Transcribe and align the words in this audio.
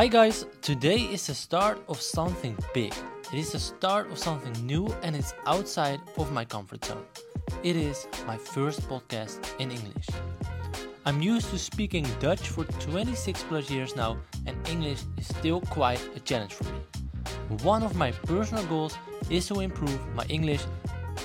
Hi 0.00 0.08
guys, 0.08 0.46
today 0.62 0.96
is 0.96 1.26
the 1.26 1.34
start 1.34 1.78
of 1.86 2.00
something 2.00 2.56
big. 2.72 2.94
It 3.34 3.38
is 3.38 3.52
the 3.52 3.58
start 3.58 4.10
of 4.10 4.16
something 4.16 4.54
new 4.64 4.86
and 5.02 5.14
it's 5.14 5.34
outside 5.46 6.00
of 6.16 6.32
my 6.32 6.42
comfort 6.42 6.82
zone. 6.86 7.04
It 7.62 7.76
is 7.76 8.08
my 8.26 8.38
first 8.38 8.80
podcast 8.88 9.40
in 9.58 9.70
English. 9.70 10.08
I'm 11.04 11.20
used 11.20 11.50
to 11.50 11.58
speaking 11.58 12.06
Dutch 12.18 12.48
for 12.48 12.64
26 12.64 13.42
plus 13.42 13.68
years 13.68 13.94
now, 13.94 14.16
and 14.46 14.56
English 14.70 15.00
is 15.18 15.28
still 15.36 15.60
quite 15.68 16.00
a 16.16 16.20
challenge 16.20 16.54
for 16.54 16.64
me. 16.64 16.80
One 17.62 17.82
of 17.82 17.94
my 17.94 18.10
personal 18.24 18.64
goals 18.72 18.96
is 19.28 19.48
to 19.48 19.60
improve 19.60 20.00
my 20.14 20.24
English 20.30 20.64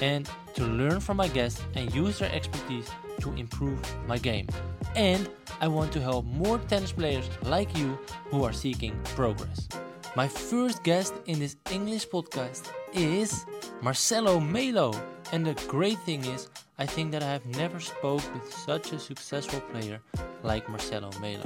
and 0.01 0.29
to 0.55 0.65
learn 0.65 0.99
from 0.99 1.15
my 1.15 1.29
guests 1.29 1.61
and 1.75 1.95
use 1.95 2.19
their 2.19 2.33
expertise 2.33 2.91
to 3.19 3.33
improve 3.33 3.79
my 4.07 4.17
game. 4.17 4.47
And 4.95 5.29
I 5.61 5.67
want 5.67 5.91
to 5.93 6.01
help 6.01 6.25
more 6.25 6.57
tennis 6.59 6.91
players 6.91 7.29
like 7.43 7.77
you 7.77 7.97
who 8.25 8.43
are 8.43 8.53
seeking 8.53 8.97
progress. 9.15 9.67
My 10.15 10.27
first 10.27 10.83
guest 10.83 11.13
in 11.25 11.39
this 11.39 11.57
English 11.71 12.07
podcast 12.07 12.71
is 12.93 13.45
Marcelo 13.81 14.39
Melo. 14.39 14.93
And 15.31 15.45
the 15.45 15.53
great 15.67 15.99
thing 15.99 16.23
is, 16.23 16.49
I 16.77 16.85
think 16.85 17.11
that 17.11 17.23
I 17.23 17.31
have 17.31 17.45
never 17.45 17.79
spoke 17.79 18.23
with 18.33 18.53
such 18.53 18.93
a 18.93 18.99
successful 18.99 19.59
player 19.61 19.99
like 20.43 20.69
Marcelo 20.69 21.11
Melo. 21.19 21.45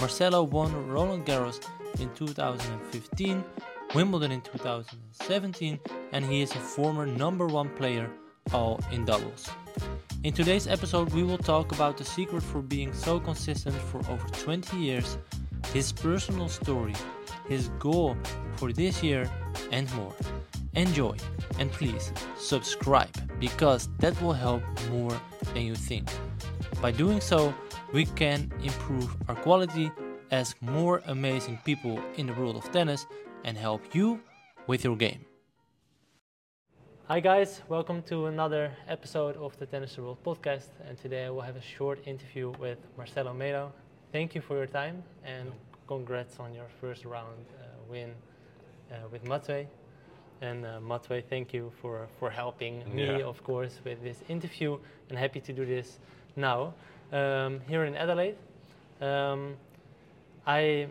Marcelo 0.00 0.42
won 0.42 0.88
Roland 0.88 1.24
Garros 1.24 1.66
in 2.00 2.10
2015, 2.14 3.44
Wimbledon 3.94 4.32
in 4.32 4.40
2017, 4.40 5.78
and 6.12 6.24
he 6.24 6.42
is 6.42 6.50
a 6.50 6.60
former 6.60 7.06
number 7.06 7.46
one 7.46 7.68
player 7.70 8.10
all 8.52 8.80
in 8.92 9.04
doubles. 9.04 9.48
In 10.24 10.32
today's 10.32 10.66
episode, 10.66 11.12
we 11.12 11.22
will 11.22 11.36
talk 11.36 11.72
about 11.72 11.98
the 11.98 12.04
secret 12.04 12.42
for 12.42 12.62
being 12.62 12.94
so 12.94 13.20
consistent 13.20 13.76
for 13.76 13.98
over 14.10 14.26
20 14.28 14.74
years, 14.78 15.18
his 15.74 15.92
personal 15.92 16.48
story, 16.48 16.94
his 17.46 17.68
goal 17.78 18.16
for 18.56 18.72
this 18.72 19.02
year, 19.02 19.30
and 19.70 19.92
more. 19.96 20.14
Enjoy 20.76 21.14
and 21.58 21.70
please 21.70 22.10
subscribe 22.38 23.14
because 23.38 23.90
that 23.98 24.18
will 24.22 24.32
help 24.32 24.62
more 24.90 25.12
than 25.52 25.64
you 25.64 25.74
think. 25.74 26.08
By 26.80 26.90
doing 26.90 27.20
so, 27.20 27.52
we 27.92 28.06
can 28.06 28.50
improve 28.62 29.14
our 29.28 29.36
quality, 29.36 29.92
ask 30.30 30.56
more 30.62 31.02
amazing 31.04 31.58
people 31.66 32.02
in 32.16 32.28
the 32.28 32.32
world 32.32 32.56
of 32.56 32.72
tennis, 32.72 33.04
and 33.44 33.58
help 33.58 33.94
you 33.94 34.18
with 34.66 34.84
your 34.84 34.96
game. 34.96 35.26
Hi, 37.06 37.20
guys, 37.20 37.60
welcome 37.68 38.00
to 38.04 38.28
another 38.28 38.72
episode 38.88 39.36
of 39.36 39.54
the 39.58 39.66
Tennis 39.66 39.98
World 39.98 40.16
podcast. 40.24 40.68
And 40.88 40.96
today 40.96 41.26
I 41.26 41.30
will 41.30 41.42
have 41.42 41.54
a 41.54 41.60
short 41.60 41.98
interview 42.06 42.50
with 42.58 42.78
Marcelo 42.96 43.34
Melo. 43.34 43.74
Thank 44.10 44.34
you 44.34 44.40
for 44.40 44.56
your 44.56 44.66
time 44.66 45.02
and 45.22 45.52
congrats 45.86 46.40
on 46.40 46.54
your 46.54 46.64
first 46.80 47.04
round 47.04 47.44
uh, 47.60 47.66
win 47.90 48.14
uh, 48.90 48.94
with 49.12 49.22
Matwé. 49.26 49.66
And 50.40 50.64
uh, 50.64 50.80
Matwé, 50.80 51.22
thank 51.22 51.52
you 51.52 51.70
for, 51.82 52.08
for 52.18 52.30
helping 52.30 52.82
me, 52.96 53.20
of 53.20 53.44
course, 53.44 53.80
with 53.84 54.02
this 54.02 54.22
interview. 54.30 54.78
And 55.10 55.18
happy 55.18 55.40
to 55.40 55.52
do 55.52 55.66
this 55.66 55.98
now 56.36 56.72
um, 57.12 57.60
here 57.68 57.84
in 57.84 57.96
Adelaide. 57.96 58.36
Um, 59.02 59.56
I 60.46 60.88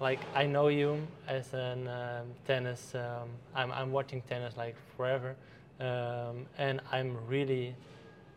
like 0.00 0.20
I 0.34 0.46
know 0.46 0.68
you 0.68 1.06
as 1.26 1.52
an 1.54 1.88
um, 1.88 2.26
tennis. 2.46 2.94
Um, 2.94 3.28
I'm 3.54 3.72
I'm 3.72 3.92
watching 3.92 4.22
tennis 4.22 4.56
like 4.56 4.76
forever, 4.96 5.34
um, 5.80 6.46
and 6.58 6.80
I'm 6.92 7.16
really 7.26 7.74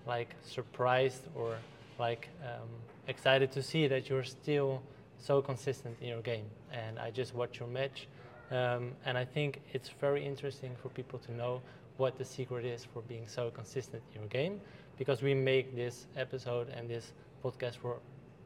like 0.08 0.36
surprised 0.42 1.24
or 1.36 1.58
like 2.00 2.30
um, 2.44 2.70
excited 3.08 3.52
to 3.52 3.62
see 3.62 3.88
that 3.88 4.10
you're 4.10 4.24
still 4.24 4.82
so 5.18 5.42
consistent 5.42 5.98
in 6.02 6.08
your 6.08 6.22
game. 6.22 6.46
And 6.72 6.98
I 6.98 7.12
just 7.12 7.36
watched 7.36 7.60
your 7.60 7.68
match, 7.68 8.08
um, 8.52 8.94
and 9.06 9.18
I 9.18 9.26
think 9.26 9.62
it's 9.74 9.90
very 9.90 10.26
interesting 10.26 10.76
for 10.82 10.90
people 10.90 11.20
to 11.20 11.32
know 11.34 11.62
what 11.98 12.18
the 12.18 12.24
secret 12.24 12.64
is 12.64 12.86
for 12.86 13.02
being 13.02 13.28
so 13.28 13.52
consistent 13.52 14.02
in 14.14 14.22
your 14.22 14.30
game, 14.30 14.62
because 14.98 15.22
we 15.22 15.34
make 15.34 15.76
this 15.76 16.08
episode 16.16 16.70
and 16.70 16.90
this 16.90 17.12
podcast 17.44 17.76
for 17.76 17.98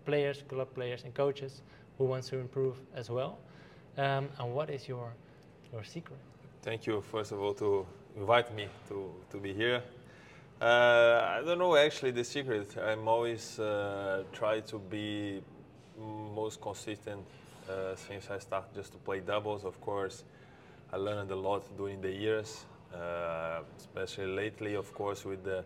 players, 0.06 0.44
club 0.50 0.74
players, 0.74 1.04
and 1.04 1.14
coaches 1.14 1.62
who 1.98 2.06
wants 2.06 2.30
to 2.30 2.38
improve 2.38 2.78
as 2.96 3.10
well. 3.10 3.38
Um, 3.98 4.30
and 4.40 4.54
what 4.54 4.70
is 4.70 4.88
your 4.88 5.14
your 5.72 5.84
secret? 5.84 6.20
Thank 6.62 6.88
you, 6.88 7.02
first 7.02 7.32
of 7.32 7.42
all, 7.42 7.54
to 7.56 7.86
invite 8.16 8.56
me 8.56 8.68
to, 8.88 9.12
to 9.32 9.38
be 9.38 9.54
here. 9.54 9.82
Uh, 10.62 11.40
I 11.40 11.42
don't 11.46 11.58
know 11.58 11.76
actually 11.76 12.12
the 12.12 12.24
secret. 12.24 12.78
I'm 12.78 13.08
always 13.08 13.60
uh, 13.60 14.24
try 14.32 14.62
to 14.62 14.80
be 14.80 15.42
most 16.34 16.62
consistent 16.62 17.26
uh, 17.70 17.96
since 17.96 18.30
I 18.30 18.40
started 18.40 18.74
just 18.74 18.94
to 18.94 18.98
play 19.00 19.20
doubles. 19.20 19.66
Of 19.66 19.80
course, 19.82 20.24
I 20.92 20.98
learned 20.98 21.32
a 21.32 21.36
lot 21.36 21.64
during 21.76 22.02
the 22.02 22.12
years, 22.12 22.66
uh, 22.96 23.62
especially 23.78 24.28
lately. 24.28 24.76
Of 24.76 24.94
course, 24.94 25.26
with 25.26 25.44
the 25.44 25.66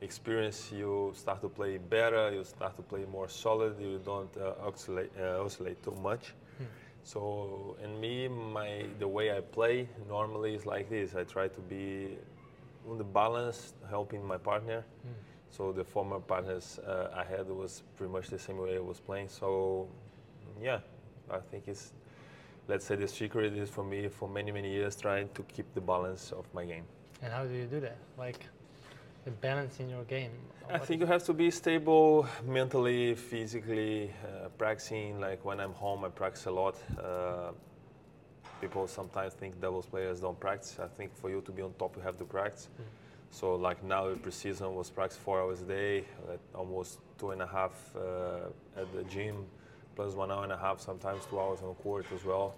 experience, 0.00 0.70
you 0.72 1.12
start 1.14 1.40
to 1.42 1.48
play 1.48 1.78
better. 1.78 2.32
You 2.32 2.44
start 2.44 2.76
to 2.76 2.82
play 2.82 3.04
more 3.10 3.28
solid. 3.28 3.80
You 3.80 4.00
don't 4.04 4.30
uh, 4.36 4.66
oscillate, 4.66 5.12
uh, 5.20 5.44
oscillate 5.44 5.82
too 5.82 5.96
much. 6.02 6.34
So, 7.04 7.76
in 7.82 7.98
me, 8.00 8.28
my 8.28 8.84
the 8.98 9.08
way 9.08 9.34
I 9.34 9.40
play 9.40 9.88
normally 10.08 10.54
is 10.54 10.66
like 10.66 10.90
this. 10.90 11.14
I 11.14 11.24
try 11.24 11.48
to 11.48 11.60
be 11.60 12.18
on 12.88 12.98
the 12.98 13.04
balance, 13.04 13.74
helping 13.88 14.26
my 14.26 14.36
partner. 14.36 14.84
So 15.50 15.72
the 15.72 15.84
former 15.84 16.20
partners 16.20 16.78
uh, 16.86 17.08
I 17.14 17.24
had 17.24 17.48
was 17.48 17.82
pretty 17.96 18.12
much 18.12 18.28
the 18.28 18.38
same 18.38 18.58
way 18.58 18.76
I 18.76 18.80
was 18.80 19.00
playing. 19.00 19.28
So, 19.28 19.88
yeah, 20.60 20.80
I 21.30 21.38
think 21.38 21.68
it's 21.68 21.92
let's 22.68 22.84
say 22.84 22.96
the 22.96 23.08
secret 23.08 23.56
is 23.56 23.70
for 23.70 23.84
me 23.84 24.08
for 24.08 24.28
many 24.28 24.52
many 24.52 24.70
years 24.70 24.96
trying 24.96 25.28
to 25.34 25.42
keep 25.44 25.72
the 25.74 25.80
balance 25.80 26.32
of 26.32 26.44
my 26.52 26.64
game. 26.64 26.84
And 27.22 27.32
how 27.32 27.44
do 27.44 27.54
you 27.54 27.64
do 27.64 27.80
that? 27.80 27.96
Like 28.18 28.46
the 29.28 29.48
balance 29.48 29.78
in 29.80 29.88
your 29.90 30.04
game. 30.04 30.30
I 30.70 30.78
think 30.78 31.00
you 31.00 31.06
have 31.06 31.24
to 31.24 31.34
be 31.34 31.50
stable 31.50 32.26
mentally, 32.46 33.14
physically, 33.14 34.10
uh, 34.10 34.48
practicing. 34.56 35.20
Like 35.20 35.44
when 35.44 35.60
I'm 35.60 35.72
home, 35.72 36.04
I 36.04 36.08
practice 36.08 36.46
a 36.46 36.50
lot. 36.50 36.76
Uh, 36.98 37.52
people 38.60 38.86
sometimes 38.86 39.34
think 39.34 39.60
doubles 39.60 39.86
players 39.86 40.20
don't 40.20 40.40
practice. 40.40 40.78
I 40.82 40.88
think 40.96 41.14
for 41.14 41.28
you 41.30 41.40
to 41.42 41.52
be 41.52 41.62
on 41.62 41.72
top, 41.78 41.96
you 41.96 42.02
have 42.02 42.16
to 42.18 42.24
practice. 42.24 42.68
So 43.30 43.54
like 43.56 43.84
now, 43.84 44.08
the 44.08 44.16
preseason 44.16 44.72
was 44.72 44.88
practice 44.90 45.18
four 45.18 45.40
hours 45.42 45.60
a 45.60 45.66
day, 45.66 46.04
like 46.28 46.40
almost 46.54 46.98
two 47.18 47.30
and 47.30 47.42
a 47.42 47.46
half 47.46 47.74
uh, 47.96 48.80
at 48.80 48.88
the 48.94 49.04
gym, 49.04 49.36
plus 49.94 50.14
one 50.14 50.30
hour 50.30 50.44
and 50.44 50.52
a 50.52 50.58
half, 50.58 50.80
sometimes 50.80 51.26
two 51.26 51.38
hours 51.38 51.60
on 51.62 51.74
court 51.74 52.06
as 52.14 52.24
well. 52.24 52.54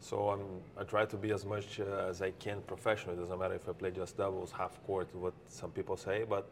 So 0.00 0.30
I'm, 0.30 0.40
I 0.78 0.84
try 0.84 1.04
to 1.06 1.16
be 1.16 1.32
as 1.32 1.44
much 1.44 1.80
uh, 1.80 2.06
as 2.08 2.22
I 2.22 2.30
can 2.32 2.60
professional. 2.62 3.14
It 3.14 3.20
doesn't 3.20 3.38
matter 3.38 3.54
if 3.54 3.68
I 3.68 3.72
play 3.72 3.90
just 3.90 4.16
doubles, 4.16 4.52
half 4.52 4.82
court, 4.86 5.08
what 5.14 5.34
some 5.48 5.70
people 5.70 5.96
say, 5.96 6.24
but 6.28 6.48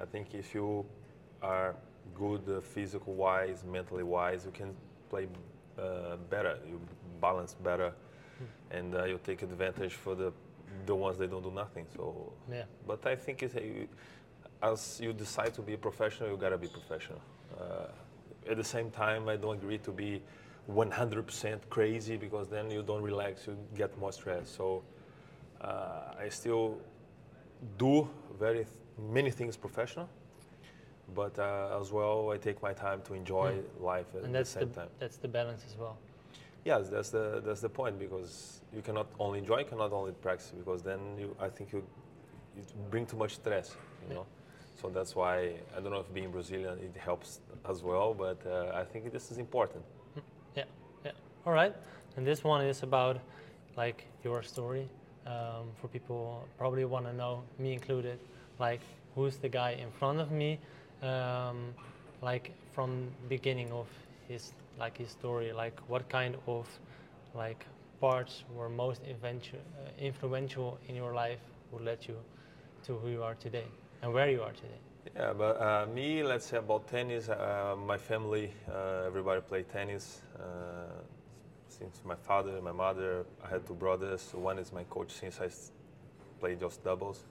I 0.00 0.04
think 0.04 0.34
if 0.34 0.54
you 0.54 0.84
are 1.42 1.74
good 2.14 2.42
uh, 2.48 2.60
physical 2.60 3.14
wise, 3.14 3.64
mentally 3.64 4.02
wise, 4.02 4.44
you 4.44 4.50
can 4.50 4.74
play 5.10 5.28
uh, 5.78 6.16
better. 6.28 6.58
You 6.68 6.80
balance 7.20 7.54
better, 7.54 7.92
and 8.70 8.94
uh, 8.94 9.04
you 9.04 9.18
take 9.24 9.42
advantage 9.42 9.94
for 9.94 10.14
the 10.14 10.32
the 10.86 10.94
ones 10.94 11.18
that 11.18 11.30
don't 11.30 11.42
do 11.42 11.50
nothing. 11.50 11.86
So, 11.94 12.32
Yeah. 12.50 12.64
but 12.86 13.06
I 13.06 13.14
think 13.14 13.42
it's 13.42 13.54
a, 13.54 13.86
as 14.62 15.00
you 15.00 15.12
decide 15.12 15.52
to 15.54 15.62
be 15.62 15.74
a 15.74 15.78
professional, 15.78 16.30
you 16.30 16.36
gotta 16.36 16.58
be 16.58 16.66
professional. 16.66 17.20
Uh, 17.60 18.50
at 18.50 18.56
the 18.56 18.64
same 18.64 18.90
time, 18.90 19.28
I 19.28 19.36
don't 19.36 19.56
agree 19.58 19.78
to 19.78 19.92
be 19.92 20.22
100% 20.66 21.68
crazy 21.70 22.16
because 22.16 22.48
then 22.48 22.70
you 22.70 22.82
don't 22.82 23.02
relax, 23.02 23.46
you 23.46 23.56
get 23.76 23.96
more 23.98 24.12
stress. 24.12 24.48
So 24.50 24.82
uh, 25.60 26.14
I 26.20 26.28
still 26.28 26.78
do 27.78 28.08
very 28.38 28.64
th- 28.64 28.68
many 29.10 29.30
things 29.30 29.56
professional, 29.56 30.08
but 31.14 31.38
uh, 31.38 31.78
as 31.80 31.92
well 31.92 32.30
I 32.30 32.36
take 32.38 32.62
my 32.62 32.72
time 32.72 33.02
to 33.02 33.14
enjoy 33.14 33.56
life 33.80 34.06
at 34.14 34.22
and 34.24 34.34
the 34.34 34.38
that's 34.38 34.54
the 34.54 34.60
same 34.60 34.70
time. 34.70 34.88
that's 34.98 35.16
the 35.16 35.28
balance 35.28 35.64
as 35.66 35.76
well. 35.76 35.96
Yes, 36.64 36.88
that's 36.88 37.10
the 37.10 37.42
that's 37.44 37.60
the 37.60 37.68
point 37.68 37.98
because 37.98 38.60
you 38.74 38.82
cannot 38.82 39.08
only 39.18 39.40
enjoy, 39.40 39.58
you 39.58 39.64
cannot 39.64 39.92
only 39.92 40.12
practice 40.12 40.52
because 40.56 40.82
then 40.82 41.00
you 41.18 41.34
I 41.40 41.48
think 41.48 41.72
you, 41.72 41.82
you 42.56 42.62
bring 42.90 43.06
too 43.06 43.16
much 43.16 43.34
stress, 43.34 43.76
you 44.02 44.08
Yeah. 44.10 44.14
know. 44.14 44.26
So 44.80 44.88
that's 44.88 45.14
why 45.14 45.54
I 45.76 45.80
don't 45.80 45.90
know 45.92 46.00
if 46.00 46.12
being 46.14 46.30
Brazilian 46.30 46.78
it 46.78 46.96
helps 46.96 47.40
as 47.68 47.82
well, 47.82 48.14
but 48.14 48.38
uh, 48.46 48.72
I 48.74 48.84
think 48.84 49.12
this 49.12 49.30
is 49.30 49.38
important. 49.38 49.84
All 51.44 51.52
right. 51.52 51.74
And 52.16 52.24
this 52.24 52.44
one 52.44 52.64
is 52.64 52.84
about 52.84 53.18
like 53.76 54.04
your 54.22 54.42
story. 54.42 54.88
Um, 55.26 55.70
for 55.80 55.88
people 55.88 56.46
probably 56.56 56.84
want 56.84 57.06
to 57.06 57.12
know, 57.12 57.42
me 57.58 57.72
included, 57.72 58.18
like 58.60 58.80
who's 59.14 59.36
the 59.38 59.48
guy 59.48 59.72
in 59.72 59.90
front 59.90 60.20
of 60.20 60.30
me, 60.30 60.58
um, 61.02 61.74
like 62.22 62.52
from 62.72 63.08
beginning 63.28 63.72
of 63.72 63.88
his 64.28 64.52
like 64.78 64.96
his 64.98 65.10
story, 65.10 65.52
like 65.52 65.78
what 65.88 66.08
kind 66.08 66.36
of 66.46 66.68
like 67.34 67.66
parts 68.00 68.44
were 68.54 68.68
most 68.68 69.00
influential, 69.08 69.58
uh, 69.58 69.90
influential 70.00 70.78
in 70.88 70.94
your 70.94 71.12
life 71.12 71.40
who 71.70 71.78
led 71.80 71.98
you 72.06 72.16
to 72.84 72.94
who 72.98 73.08
you 73.08 73.22
are 73.22 73.34
today 73.34 73.66
and 74.02 74.12
where 74.12 74.30
you 74.30 74.42
are 74.42 74.52
today. 74.52 74.80
Yeah, 75.16 75.32
but 75.32 75.60
uh, 75.60 75.86
me, 75.92 76.22
let's 76.22 76.46
say 76.46 76.58
about 76.58 76.86
tennis, 76.86 77.28
uh, 77.28 77.74
my 77.84 77.98
family, 77.98 78.52
uh, 78.68 79.06
everybody 79.06 79.40
play 79.40 79.62
tennis. 79.64 80.22
Since 81.82 82.00
my 82.04 82.14
father, 82.14 82.62
my 82.62 82.70
mother. 82.70 83.26
I 83.44 83.48
had 83.48 83.66
two 83.66 83.74
brothers. 83.74 84.30
One 84.34 84.56
is 84.60 84.72
my 84.72 84.84
coach 84.84 85.10
since 85.10 85.40
I 85.40 85.48
played 86.38 86.60
just 86.60 86.84
doubles. 86.84 87.24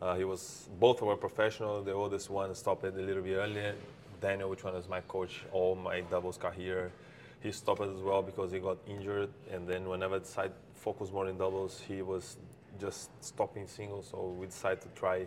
Uh, 0.00 0.14
he 0.14 0.22
was 0.22 0.68
both 0.78 1.02
of 1.02 1.08
were 1.08 1.16
professional. 1.16 1.82
The 1.82 1.92
oldest 1.92 2.30
one 2.30 2.54
stopped 2.54 2.84
it 2.84 2.94
a 2.94 3.00
little 3.00 3.24
bit 3.24 3.34
earlier. 3.34 3.74
Daniel, 4.20 4.48
which 4.50 4.62
one 4.62 4.76
is 4.76 4.88
my 4.88 5.00
coach 5.00 5.44
all 5.50 5.74
my 5.74 6.00
doubles 6.02 6.36
career, 6.36 6.92
he 7.40 7.50
stopped 7.50 7.80
as 7.80 8.00
well 8.02 8.22
because 8.22 8.52
he 8.52 8.60
got 8.60 8.78
injured. 8.86 9.30
And 9.50 9.66
then 9.66 9.88
whenever 9.88 10.14
I 10.14 10.18
decided 10.20 10.52
to 10.52 10.80
focus 10.80 11.10
more 11.10 11.28
in 11.28 11.36
doubles, 11.36 11.82
he 11.88 12.02
was 12.02 12.36
just 12.80 13.10
stopping 13.20 13.66
singles. 13.66 14.10
So 14.12 14.36
we 14.38 14.46
decided 14.46 14.82
to 14.82 14.88
try 14.94 15.26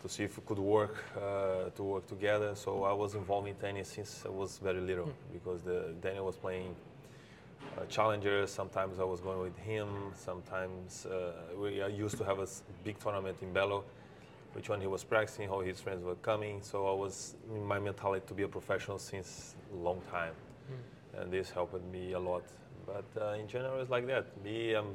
to 0.00 0.08
see 0.08 0.22
if 0.22 0.38
we 0.38 0.44
could 0.46 0.60
work 0.60 0.96
uh, 1.16 1.70
to 1.70 1.82
work 1.82 2.06
together. 2.06 2.54
So 2.54 2.84
I 2.84 2.92
was 2.92 3.16
involved 3.16 3.48
in 3.48 3.56
tennis 3.56 3.88
since 3.88 4.22
I 4.24 4.28
was 4.28 4.58
very 4.58 4.80
little 4.80 5.12
because 5.32 5.62
the, 5.62 5.92
Daniel 6.00 6.26
was 6.26 6.36
playing 6.36 6.76
uh, 7.76 7.84
challengers. 7.86 8.50
Sometimes 8.50 8.98
I 9.00 9.04
was 9.04 9.20
going 9.20 9.40
with 9.40 9.56
him. 9.58 9.88
Sometimes 10.14 11.06
uh, 11.06 11.32
we 11.58 11.82
I 11.82 11.88
used 11.88 12.18
to 12.18 12.24
have 12.24 12.38
a 12.38 12.46
big 12.84 12.98
tournament 12.98 13.38
in 13.42 13.52
Belo, 13.52 13.82
which 14.52 14.68
one 14.68 14.80
he 14.80 14.86
was 14.86 15.04
practicing, 15.04 15.48
how 15.48 15.60
his 15.60 15.80
friends 15.80 16.04
were 16.04 16.16
coming. 16.16 16.62
So 16.62 16.86
I 16.86 16.94
was 16.94 17.36
in 17.54 17.64
my 17.64 17.78
mentality 17.78 18.24
to 18.28 18.34
be 18.34 18.42
a 18.42 18.48
professional 18.48 18.98
since 18.98 19.54
a 19.72 19.76
long 19.76 20.00
time, 20.10 20.34
and 21.18 21.32
this 21.32 21.50
helped 21.50 21.82
me 21.92 22.12
a 22.12 22.18
lot. 22.18 22.44
But 22.86 23.04
uh, 23.20 23.32
in 23.40 23.48
general, 23.48 23.80
it's 23.80 23.90
like 23.90 24.06
that. 24.06 24.26
Me, 24.44 24.74
I'm 24.74 24.94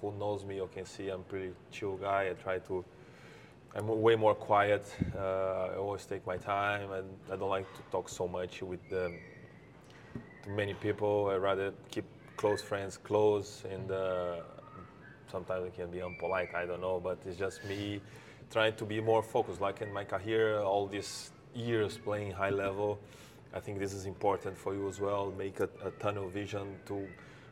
who 0.00 0.12
knows 0.18 0.44
me 0.44 0.60
or 0.60 0.68
can 0.68 0.84
see 0.84 1.08
I'm 1.08 1.22
pretty 1.24 1.52
chill 1.70 1.96
guy. 1.96 2.30
I 2.30 2.32
try 2.32 2.58
to. 2.58 2.84
I'm 3.76 3.86
way 3.86 4.16
more 4.16 4.34
quiet. 4.34 4.84
Uh, 5.16 5.70
I 5.72 5.76
always 5.76 6.04
take 6.04 6.26
my 6.26 6.36
time, 6.36 6.90
and 6.90 7.06
I 7.32 7.36
don't 7.36 7.50
like 7.50 7.72
to 7.76 7.82
talk 7.92 8.08
so 8.08 8.26
much 8.26 8.62
with 8.62 8.80
um, 8.92 9.14
too 10.42 10.50
many 10.50 10.74
people. 10.74 11.28
I 11.32 11.36
rather 11.36 11.72
keep 11.90 12.04
close 12.36 12.62
friends 12.62 12.96
close, 12.96 13.62
and 13.70 13.90
uh, 13.90 14.36
sometimes 15.30 15.66
it 15.66 15.74
can 15.74 15.90
be 15.90 15.98
unpolite. 15.98 16.54
I 16.54 16.66
don't 16.66 16.80
know, 16.80 17.00
but 17.00 17.18
it's 17.26 17.38
just 17.38 17.64
me 17.64 18.00
trying 18.50 18.74
to 18.76 18.84
be 18.84 19.00
more 19.00 19.22
focused. 19.22 19.60
Like 19.60 19.82
in 19.82 19.92
my 19.92 20.04
career, 20.04 20.60
all 20.60 20.86
these 20.86 21.32
years 21.54 21.98
playing 21.98 22.32
high 22.32 22.50
level, 22.50 22.98
I 23.54 23.60
think 23.60 23.78
this 23.78 23.92
is 23.92 24.06
important 24.06 24.56
for 24.56 24.74
you 24.74 24.88
as 24.88 25.00
well. 25.00 25.32
Make 25.36 25.60
a, 25.60 25.68
a 25.84 25.90
tunnel 25.92 26.28
vision 26.28 26.76
to 26.86 27.06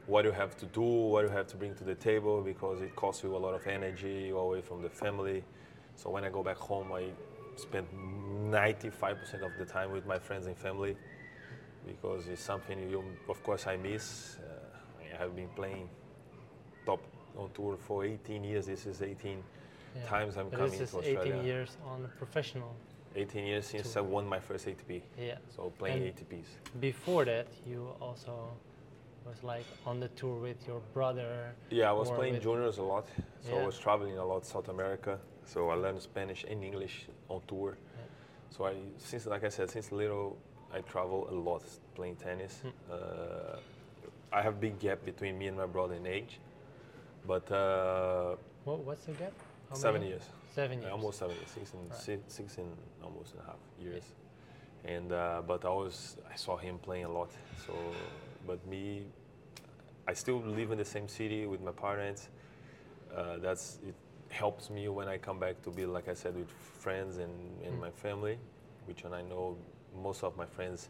what 0.07 0.25
you 0.25 0.33
have 0.33 0.57
to 0.57 0.67
do, 0.67 0.81
what 0.81 1.25
you 1.25 1.31
have 1.31 1.47
to 1.49 1.57
bring 1.57 1.75
to 1.75 1.85
the 1.85 1.95
table, 1.95 2.41
because 2.41 2.81
it 2.81 2.97
costs 2.97 3.23
you 3.23 3.37
a 3.37 3.39
lot 3.39 3.55
of 3.55 3.67
energy 3.67 4.31
away 4.31 4.63
from 4.63 4.83
the 4.83 4.89
family. 4.89 5.45
So 5.97 6.11
when 6.11 6.25
I 6.25 6.31
go 6.31 6.43
back 6.43 6.57
home, 6.57 6.93
I 6.93 7.09
spend 7.57 7.87
95% 7.93 9.43
of 9.43 9.51
the 9.59 9.65
time 9.67 9.93
with 9.93 10.07
my 10.07 10.19
friends 10.19 10.47
and 10.47 10.57
family 10.57 10.97
because 11.89 12.29
it's 12.29 12.43
something 12.43 12.79
you, 12.91 13.03
of 13.29 13.43
course, 13.43 13.67
I 13.67 13.77
miss. 13.77 14.39
Uh, 14.39 15.15
I 15.15 15.17
have 15.23 15.35
been 15.35 15.49
playing 15.57 15.89
top 16.87 17.01
on 17.37 17.51
tour 17.55 17.77
for 17.77 18.05
18 18.05 18.45
years. 18.45 18.67
This 18.67 18.87
is 18.87 19.03
18 19.03 19.43
Yeah. 19.97 20.07
times 20.07 20.37
I'm 20.37 20.49
But 20.51 20.59
coming 20.59 20.79
this 20.79 20.91
to 20.93 20.99
is 20.99 21.07
Australia. 21.07 21.35
18 21.35 21.45
years 21.45 21.77
on 21.87 22.05
a 22.05 22.09
professional. 22.19 22.75
18 23.17 23.47
years 23.47 23.67
since 23.67 23.97
I 23.97 24.01
won 24.03 24.27
my 24.27 24.39
first 24.39 24.67
ATP. 24.69 25.03
Yeah. 25.19 25.39
So 25.57 25.71
playing 25.79 26.03
And- 26.03 26.15
ATPs. 26.15 26.47
Before 26.81 27.25
that, 27.25 27.47
you 27.67 27.81
also 28.01 28.33
was 29.27 29.43
like 29.43 29.65
on 29.87 29.99
the 30.01 30.09
tour 30.09 30.37
with 30.41 30.61
your 30.69 30.81
brother. 30.95 31.55
Yeah, 31.71 31.91
I 31.91 31.93
was 31.93 32.11
playing 32.11 32.41
juniors 32.41 32.79
a 32.79 32.83
lot. 32.83 33.07
So 33.41 33.57
I 33.59 33.65
was 33.67 33.79
traveling 33.79 34.19
a 34.19 34.25
lot 34.25 34.45
South 34.45 34.69
America. 34.69 35.19
So 35.45 35.71
I 35.71 35.75
learned 35.75 36.01
Spanish 36.03 36.45
and 36.45 36.63
English 36.63 37.09
on 37.29 37.41
tour. 37.47 37.77
So 38.51 38.67
I, 38.67 38.75
since 38.99 39.27
like 39.27 39.45
I 39.45 39.51
said, 39.51 39.71
since 39.71 39.91
little, 39.93 40.39
I 40.75 40.81
travel 40.83 41.29
a 41.31 41.35
lot 41.35 41.63
playing 41.95 42.17
tennis. 42.17 42.61
Hmm. 42.63 42.69
Uh, 42.93 42.97
I 44.33 44.43
have 44.43 44.61
big 44.61 44.79
gap 44.79 45.05
between 45.05 45.39
me 45.39 45.47
and 45.47 45.57
my 45.57 45.67
brother 45.67 45.95
in 45.95 46.07
age, 46.07 46.39
but 47.27 47.51
uh, 47.51 48.37
What, 48.65 48.81
what's 48.81 49.05
the 49.07 49.13
gap? 49.13 49.33
How 49.71 49.77
seven 49.77 50.01
many? 50.01 50.11
years. 50.13 50.25
Seven 50.55 50.81
years. 50.83 50.93
almost 50.93 51.19
seven 51.19 51.37
years, 51.37 51.51
six 51.51 51.73
and 51.73 51.89
Right. 51.91 51.99
six, 51.99 52.35
six 52.35 52.59
and 52.59 52.71
almost 53.03 53.33
and 53.33 53.43
a 53.43 53.47
half 53.47 53.61
years. 53.81 54.05
And 54.85 55.13
uh, 55.13 55.43
but 55.47 55.65
I 55.65 55.71
was 55.71 56.17
I 56.33 56.37
saw 56.37 56.57
him 56.57 56.79
playing 56.79 57.05
a 57.07 57.13
lot. 57.13 57.31
So, 57.67 58.13
but 58.47 58.65
me, 58.67 59.05
I 60.07 60.13
still 60.15 60.41
live 60.41 60.71
in 60.73 60.79
the 60.79 60.85
same 60.85 61.09
city 61.09 61.47
with 61.47 61.61
my 61.63 61.73
parents. 61.73 62.29
Uh, 63.15 63.39
that's 63.39 63.79
it 63.87 63.95
helps 64.29 64.69
me 64.71 64.89
when 64.89 65.09
I 65.09 65.17
come 65.19 65.39
back 65.39 65.63
to 65.63 65.71
be 65.71 65.87
like 65.87 66.09
I 66.09 66.15
said 66.15 66.35
with 66.37 66.51
friends 66.51 67.17
and, 67.17 67.33
and 67.65 67.77
Mm. 67.77 67.81
my 67.81 67.91
family, 67.91 68.39
which 68.87 69.05
and 69.05 69.15
I 69.15 69.23
know 69.23 69.57
most 70.03 70.23
of 70.25 70.37
my 70.37 70.47
friends, 70.47 70.89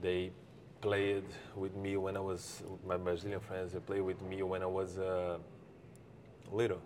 they 0.00 0.30
played 0.80 1.24
with 1.54 1.74
me 1.76 1.96
when 1.96 2.16
I 2.16 2.20
was 2.20 2.62
my 2.86 2.96
Brazilian 2.96 3.40
friends. 3.40 3.72
They 3.72 3.78
played 3.80 4.02
with 4.02 4.20
me 4.22 4.42
when 4.42 4.62
I 4.62 4.66
was 4.66 4.98
uh, 4.98 5.38
little. 6.50 6.78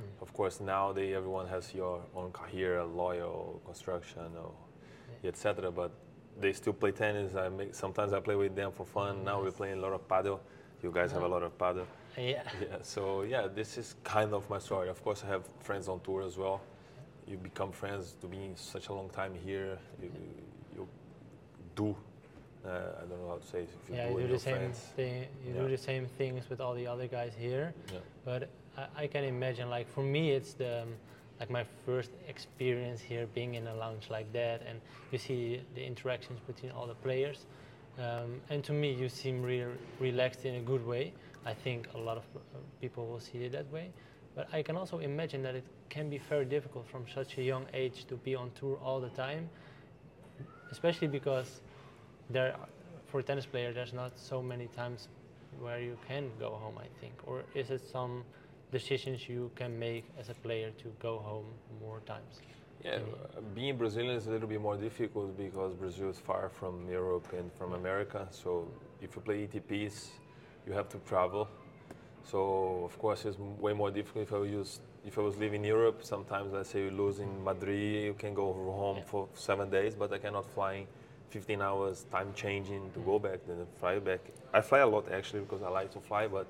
Mm. 0.00 0.22
Of 0.22 0.32
course, 0.32 0.60
now 0.60 0.92
they 0.92 1.14
everyone 1.14 1.46
has 1.48 1.74
your 1.74 2.00
own 2.14 2.30
career, 2.32 2.82
loyal 2.84 3.60
construction, 3.64 4.22
or 4.42 4.52
etc. 5.24 5.70
But 5.70 5.90
they 6.40 6.52
still 6.52 6.72
play 6.72 6.92
tennis. 6.92 7.34
I 7.34 7.48
make 7.48 7.74
sometimes 7.74 8.12
I 8.12 8.20
play 8.20 8.36
with 8.36 8.54
them 8.54 8.70
for 8.72 8.84
fun. 8.86 9.24
Now 9.24 9.42
we're 9.42 9.50
playing 9.50 9.78
a 9.78 9.80
lot 9.80 9.92
of 9.92 10.06
paddle. 10.08 10.40
You 10.82 10.92
guys 10.92 11.10
have 11.12 11.22
a 11.22 11.26
Oh. 11.26 11.28
lot 11.30 11.42
of 11.42 11.56
paddle. 11.58 11.86
Yeah. 12.16 12.42
Yeah. 12.60 12.78
So 12.82 13.22
yeah, 13.22 13.46
this 13.52 13.78
is 13.78 13.94
kind 14.04 14.32
of 14.34 14.48
my 14.50 14.58
story. 14.58 14.88
Of 14.88 15.02
course, 15.02 15.24
I 15.24 15.28
have 15.28 15.44
friends 15.60 15.88
on 15.88 16.00
tour 16.00 16.22
as 16.22 16.36
well. 16.36 16.60
You 17.26 17.36
become 17.36 17.72
friends 17.72 18.14
to 18.20 18.26
being 18.26 18.54
such 18.56 18.88
a 18.88 18.92
long 18.92 19.10
time 19.10 19.34
here. 19.34 19.78
You, 20.02 20.08
you 20.08 20.30
do. 21.78 21.96
Uh, 22.64 22.68
I 22.68 23.04
don't 23.08 23.20
know 23.22 23.28
how 23.28 23.40
to 23.44 23.46
say 23.46 23.60
it. 23.66 23.70
If 23.82 23.88
you 23.88 23.96
Yeah, 23.96 24.08
do 24.08 24.20
you 24.20 24.26
do 24.26 24.32
the 24.32 24.38
same 24.38 24.56
friends. 24.56 24.78
thing. 24.96 25.14
You 25.44 25.52
Yeah. 25.54 25.62
do 25.62 25.68
the 25.76 25.82
same 25.90 26.06
things 26.20 26.42
with 26.50 26.60
all 26.60 26.74
the 26.74 26.86
other 26.92 27.06
guys 27.18 27.32
here. 27.46 27.66
Yeah. 27.92 28.00
But 28.24 28.40
I, 28.76 29.04
I 29.04 29.06
can 29.06 29.24
imagine, 29.24 29.66
like 29.76 29.86
for 29.96 30.04
me, 30.16 30.22
it's 30.38 30.52
the 30.62 30.82
um, 30.82 30.90
like 31.40 31.50
my 31.50 31.64
first 31.86 32.10
experience 32.34 33.00
here, 33.10 33.24
being 33.38 33.54
in 33.54 33.64
a 33.68 33.74
lounge 33.84 34.06
like 34.16 34.28
that, 34.32 34.58
and 34.68 34.76
you 35.12 35.18
see 35.18 35.62
the 35.76 35.84
interactions 35.92 36.40
between 36.50 36.72
all 36.72 36.86
the 36.94 37.00
players. 37.06 37.38
Um, 37.98 38.40
and 38.50 38.58
to 38.64 38.72
me, 38.72 38.88
you 38.92 39.08
seem 39.08 39.36
real 39.42 39.70
relaxed 40.00 40.44
in 40.44 40.54
a 40.56 40.64
good 40.70 40.84
way. 40.92 41.12
I 41.52 41.54
think 41.64 41.88
a 41.94 41.98
lot 42.08 42.16
of 42.16 42.24
uh, 42.34 42.40
people 42.80 43.02
will 43.10 43.20
see 43.20 43.38
it 43.46 43.52
that 43.52 43.68
way. 43.72 43.86
But 44.34 44.44
I 44.52 44.62
can 44.62 44.76
also 44.76 44.98
imagine 44.98 45.42
that 45.42 45.54
it 45.54 45.64
can 45.88 46.10
be 46.10 46.18
very 46.18 46.44
difficult 46.44 46.84
from 46.92 47.04
such 47.14 47.38
a 47.38 47.42
young 47.42 47.66
age 47.72 47.98
to 48.10 48.16
be 48.16 48.34
on 48.34 48.50
tour 48.60 48.76
all 48.84 49.00
the 49.00 49.10
time, 49.10 49.48
especially 50.70 51.08
because 51.08 51.60
there, 52.30 52.54
for 53.06 53.20
a 53.20 53.22
tennis 53.22 53.46
player, 53.46 53.72
there's 53.72 53.92
not 53.92 54.18
so 54.18 54.42
many 54.42 54.66
times 54.68 55.08
where 55.60 55.80
you 55.80 55.96
can 56.06 56.30
go 56.38 56.50
home. 56.50 56.78
I 56.78 56.88
think, 57.00 57.14
or 57.26 57.42
is 57.54 57.70
it 57.70 57.82
some 57.90 58.24
decisions 58.70 59.28
you 59.28 59.50
can 59.56 59.78
make 59.78 60.04
as 60.18 60.28
a 60.28 60.34
player 60.34 60.70
to 60.82 60.92
go 61.00 61.18
home 61.18 61.46
more 61.80 62.00
times? 62.00 62.40
Yeah, 62.84 63.00
being 63.54 63.76
Brazilian 63.76 64.14
is 64.16 64.26
a 64.26 64.30
little 64.30 64.46
bit 64.46 64.60
more 64.60 64.76
difficult 64.76 65.36
because 65.36 65.74
Brazil 65.74 66.10
is 66.10 66.18
far 66.18 66.48
from 66.48 66.88
Europe 66.88 67.26
and 67.36 67.50
from 67.54 67.72
America. 67.72 68.28
So 68.30 68.68
if 69.02 69.16
you 69.16 69.22
play 69.22 69.46
ATPs, 69.46 70.08
you 70.66 70.72
have 70.74 70.88
to 70.90 70.98
travel. 70.98 71.48
So 72.24 72.82
of 72.84 72.96
course 72.98 73.24
it's 73.24 73.38
way 73.38 73.72
more 73.72 73.90
difficult 73.90 74.22
if 74.28 74.32
I 74.32 74.42
use 74.44 74.80
if 75.04 75.18
I 75.18 75.22
was 75.22 75.36
living 75.38 75.62
in 75.62 75.68
Europe. 75.68 76.04
Sometimes 76.04 76.52
let's 76.52 76.70
say 76.70 76.84
you 76.84 76.90
lose 76.90 77.18
in 77.18 77.42
Madrid, 77.42 78.04
you 78.04 78.14
can 78.14 78.34
go 78.34 78.52
home 78.52 78.98
Yeah. 78.98 79.04
for 79.06 79.28
seven 79.34 79.70
days, 79.70 79.94
but 79.94 80.12
I 80.12 80.18
cannot 80.18 80.46
fly 80.54 80.86
15 81.30 81.62
hours 81.62 82.06
time 82.10 82.32
changing 82.34 82.90
to 82.92 83.00
go 83.00 83.18
back 83.18 83.40
then 83.46 83.66
fly 83.78 83.98
back. 83.98 84.20
I 84.52 84.60
fly 84.60 84.80
a 84.80 84.86
lot 84.86 85.10
actually 85.12 85.40
because 85.40 85.62
I 85.62 85.68
like 85.68 85.92
to 85.92 86.00
fly, 86.00 86.26
but 86.26 86.46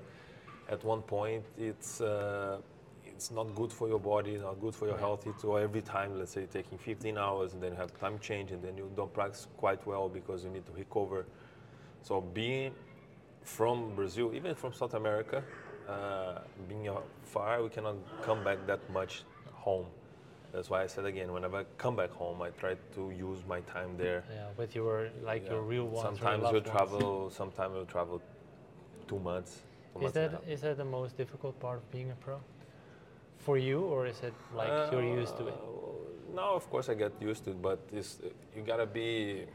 at 0.69 0.83
one 0.83 1.01
point 1.01 1.43
it's 1.57 2.01
uh, 2.01 2.59
it's 3.05 3.31
not 3.31 3.53
good 3.53 3.73
for 3.73 3.89
your 3.89 3.99
body, 3.99 4.37
not 4.37 4.61
good 4.61 4.73
for 4.73 4.87
your 4.87 4.97
health. 4.97 5.27
It's 5.27 5.43
all 5.43 5.57
every 5.57 5.81
time, 5.81 6.17
let's 6.17 6.31
say, 6.31 6.45
taking 6.45 6.77
15 6.77 7.17
hours 7.17 7.53
and 7.53 7.61
then 7.61 7.71
you 7.71 7.77
have 7.77 7.93
time 7.99 8.17
change 8.19 8.53
and 8.53 8.63
then 8.63 8.77
you 8.77 8.89
don't 8.95 9.13
practice 9.13 9.47
quite 9.57 9.85
well 9.85 10.07
because 10.07 10.45
you 10.45 10.49
need 10.49 10.65
to 10.67 10.71
recover. 10.71 11.25
So 12.01 12.21
being 12.21 12.73
from 13.43 13.93
Brazil, 13.93 14.31
even 14.33 14.55
from 14.55 14.71
South 14.73 14.93
America, 14.93 15.43
uh, 15.89 16.39
being 16.69 16.87
uh, 16.87 17.01
far, 17.25 17.61
we 17.61 17.67
cannot 17.67 17.97
come 18.21 18.41
back 18.41 18.65
that 18.67 18.89
much 18.89 19.23
home. 19.51 19.87
That's 20.51 20.69
why 20.69 20.81
I 20.83 20.87
said 20.87 21.05
again, 21.05 21.31
whenever 21.31 21.57
I 21.57 21.63
come 21.77 21.95
back 21.95 22.11
home, 22.11 22.41
I 22.41 22.49
try 22.49 22.75
to 22.95 23.11
use 23.11 23.39
my 23.47 23.61
time 23.61 23.95
there. 23.97 24.23
Yeah, 24.33 24.47
with 24.57 24.75
your 24.75 25.09
like 25.23 25.43
Yeah. 25.45 25.51
your 25.53 25.61
real 25.61 25.85
ones. 25.85 26.01
Sometimes 26.01 26.43
loved 26.43 26.55
you 26.55 26.61
ones. 26.61 26.71
travel. 26.71 27.29
Sometimes 27.29 27.75
you 27.75 27.85
travel 27.85 28.21
two 29.07 29.19
months. 29.19 29.61
Two 29.93 29.99
Is 29.99 30.01
months 30.01 30.15
that 30.15 30.31
is 30.53 30.61
that 30.61 30.77
the 30.77 30.85
most 30.85 31.17
difficult 31.17 31.59
part 31.59 31.77
of 31.77 31.91
being 31.91 32.09
a 32.11 32.15
pro? 32.15 32.39
For 33.37 33.57
you, 33.57 33.81
or 33.81 34.05
is 34.07 34.21
it 34.23 34.33
like 34.53 34.91
you're 34.91 35.03
used 35.21 35.37
to 35.37 35.47
it? 35.47 35.53
Uh, 35.53 36.35
No, 36.35 36.53
of 36.53 36.69
course 36.69 36.89
I 36.89 36.93
get 36.93 37.13
used 37.19 37.43
to 37.45 37.51
it, 37.51 37.61
but 37.61 37.79
it's, 37.91 38.19
you 38.55 38.61
gotta 38.61 38.85
be. 38.85 39.45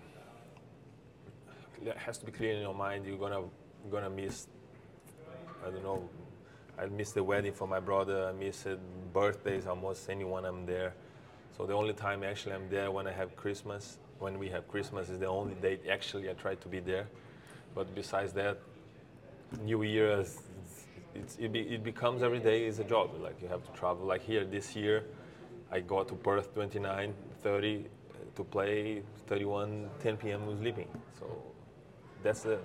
It 1.85 1.97
has 1.97 2.19
to 2.19 2.27
be 2.27 2.33
clear 2.33 2.53
in 2.55 2.61
your 2.63 2.75
mind. 2.75 3.05
You're 3.07 3.19
gonna 3.19 3.43
you're 3.83 3.93
gonna 3.93 4.11
miss. 4.11 4.49
I 5.65 5.71
don't 5.71 5.83
know. 5.83 6.09
I 6.79 6.87
miss 6.87 7.13
the 7.13 7.23
wedding 7.23 7.53
for 7.53 7.69
my 7.69 7.81
brother. 7.81 8.27
I 8.29 8.33
miss 8.33 8.67
birthdays. 9.13 9.67
Almost 9.67 10.11
anyone 10.11 10.45
I'm 10.45 10.67
there. 10.67 10.95
So 11.57 11.67
the 11.67 11.75
only 11.75 11.95
time 11.95 12.25
actually 12.25 12.55
I'm 12.55 12.69
there 12.69 12.91
when 12.91 13.07
I 13.07 13.13
have 13.13 13.37
Christmas. 13.37 13.99
When 14.19 14.39
we 14.39 14.49
have 14.49 14.67
Christmas 14.69 15.09
is 15.09 15.19
the 15.19 15.27
only 15.27 15.55
date 15.55 15.83
actually 15.89 16.29
I 16.31 16.33
try 16.33 16.55
to 16.57 16.69
be 16.69 16.81
there. 16.81 17.07
But 17.75 17.95
besides 17.95 18.33
that, 18.35 18.59
new 19.63 19.83
year, 19.83 20.21
it's, 20.21 20.43
it's, 21.15 21.37
it, 21.39 21.53
be, 21.53 21.61
it 21.61 21.85
becomes 21.85 22.23
every 22.23 22.41
day 22.41 22.65
is 22.65 22.79
a 22.79 22.85
job. 22.85 23.11
Like 23.21 23.41
you 23.41 23.49
have 23.49 23.65
to 23.65 23.79
travel. 23.79 24.07
Like 24.07 24.23
here 24.23 24.45
this 24.45 24.75
year, 24.75 25.05
I 25.71 25.81
go 25.81 26.03
to 26.05 26.15
Perth 26.15 26.55
29, 26.55 27.15
30 27.43 27.77
uh, 27.77 27.83
to 28.37 28.45
play 28.45 29.03
31, 29.27 29.89
10 30.01 30.17
p.m. 30.17 30.47
was 30.47 30.59
sleeping. 30.59 30.89
So 31.19 31.27
that's 32.23 32.43
the 32.43 32.59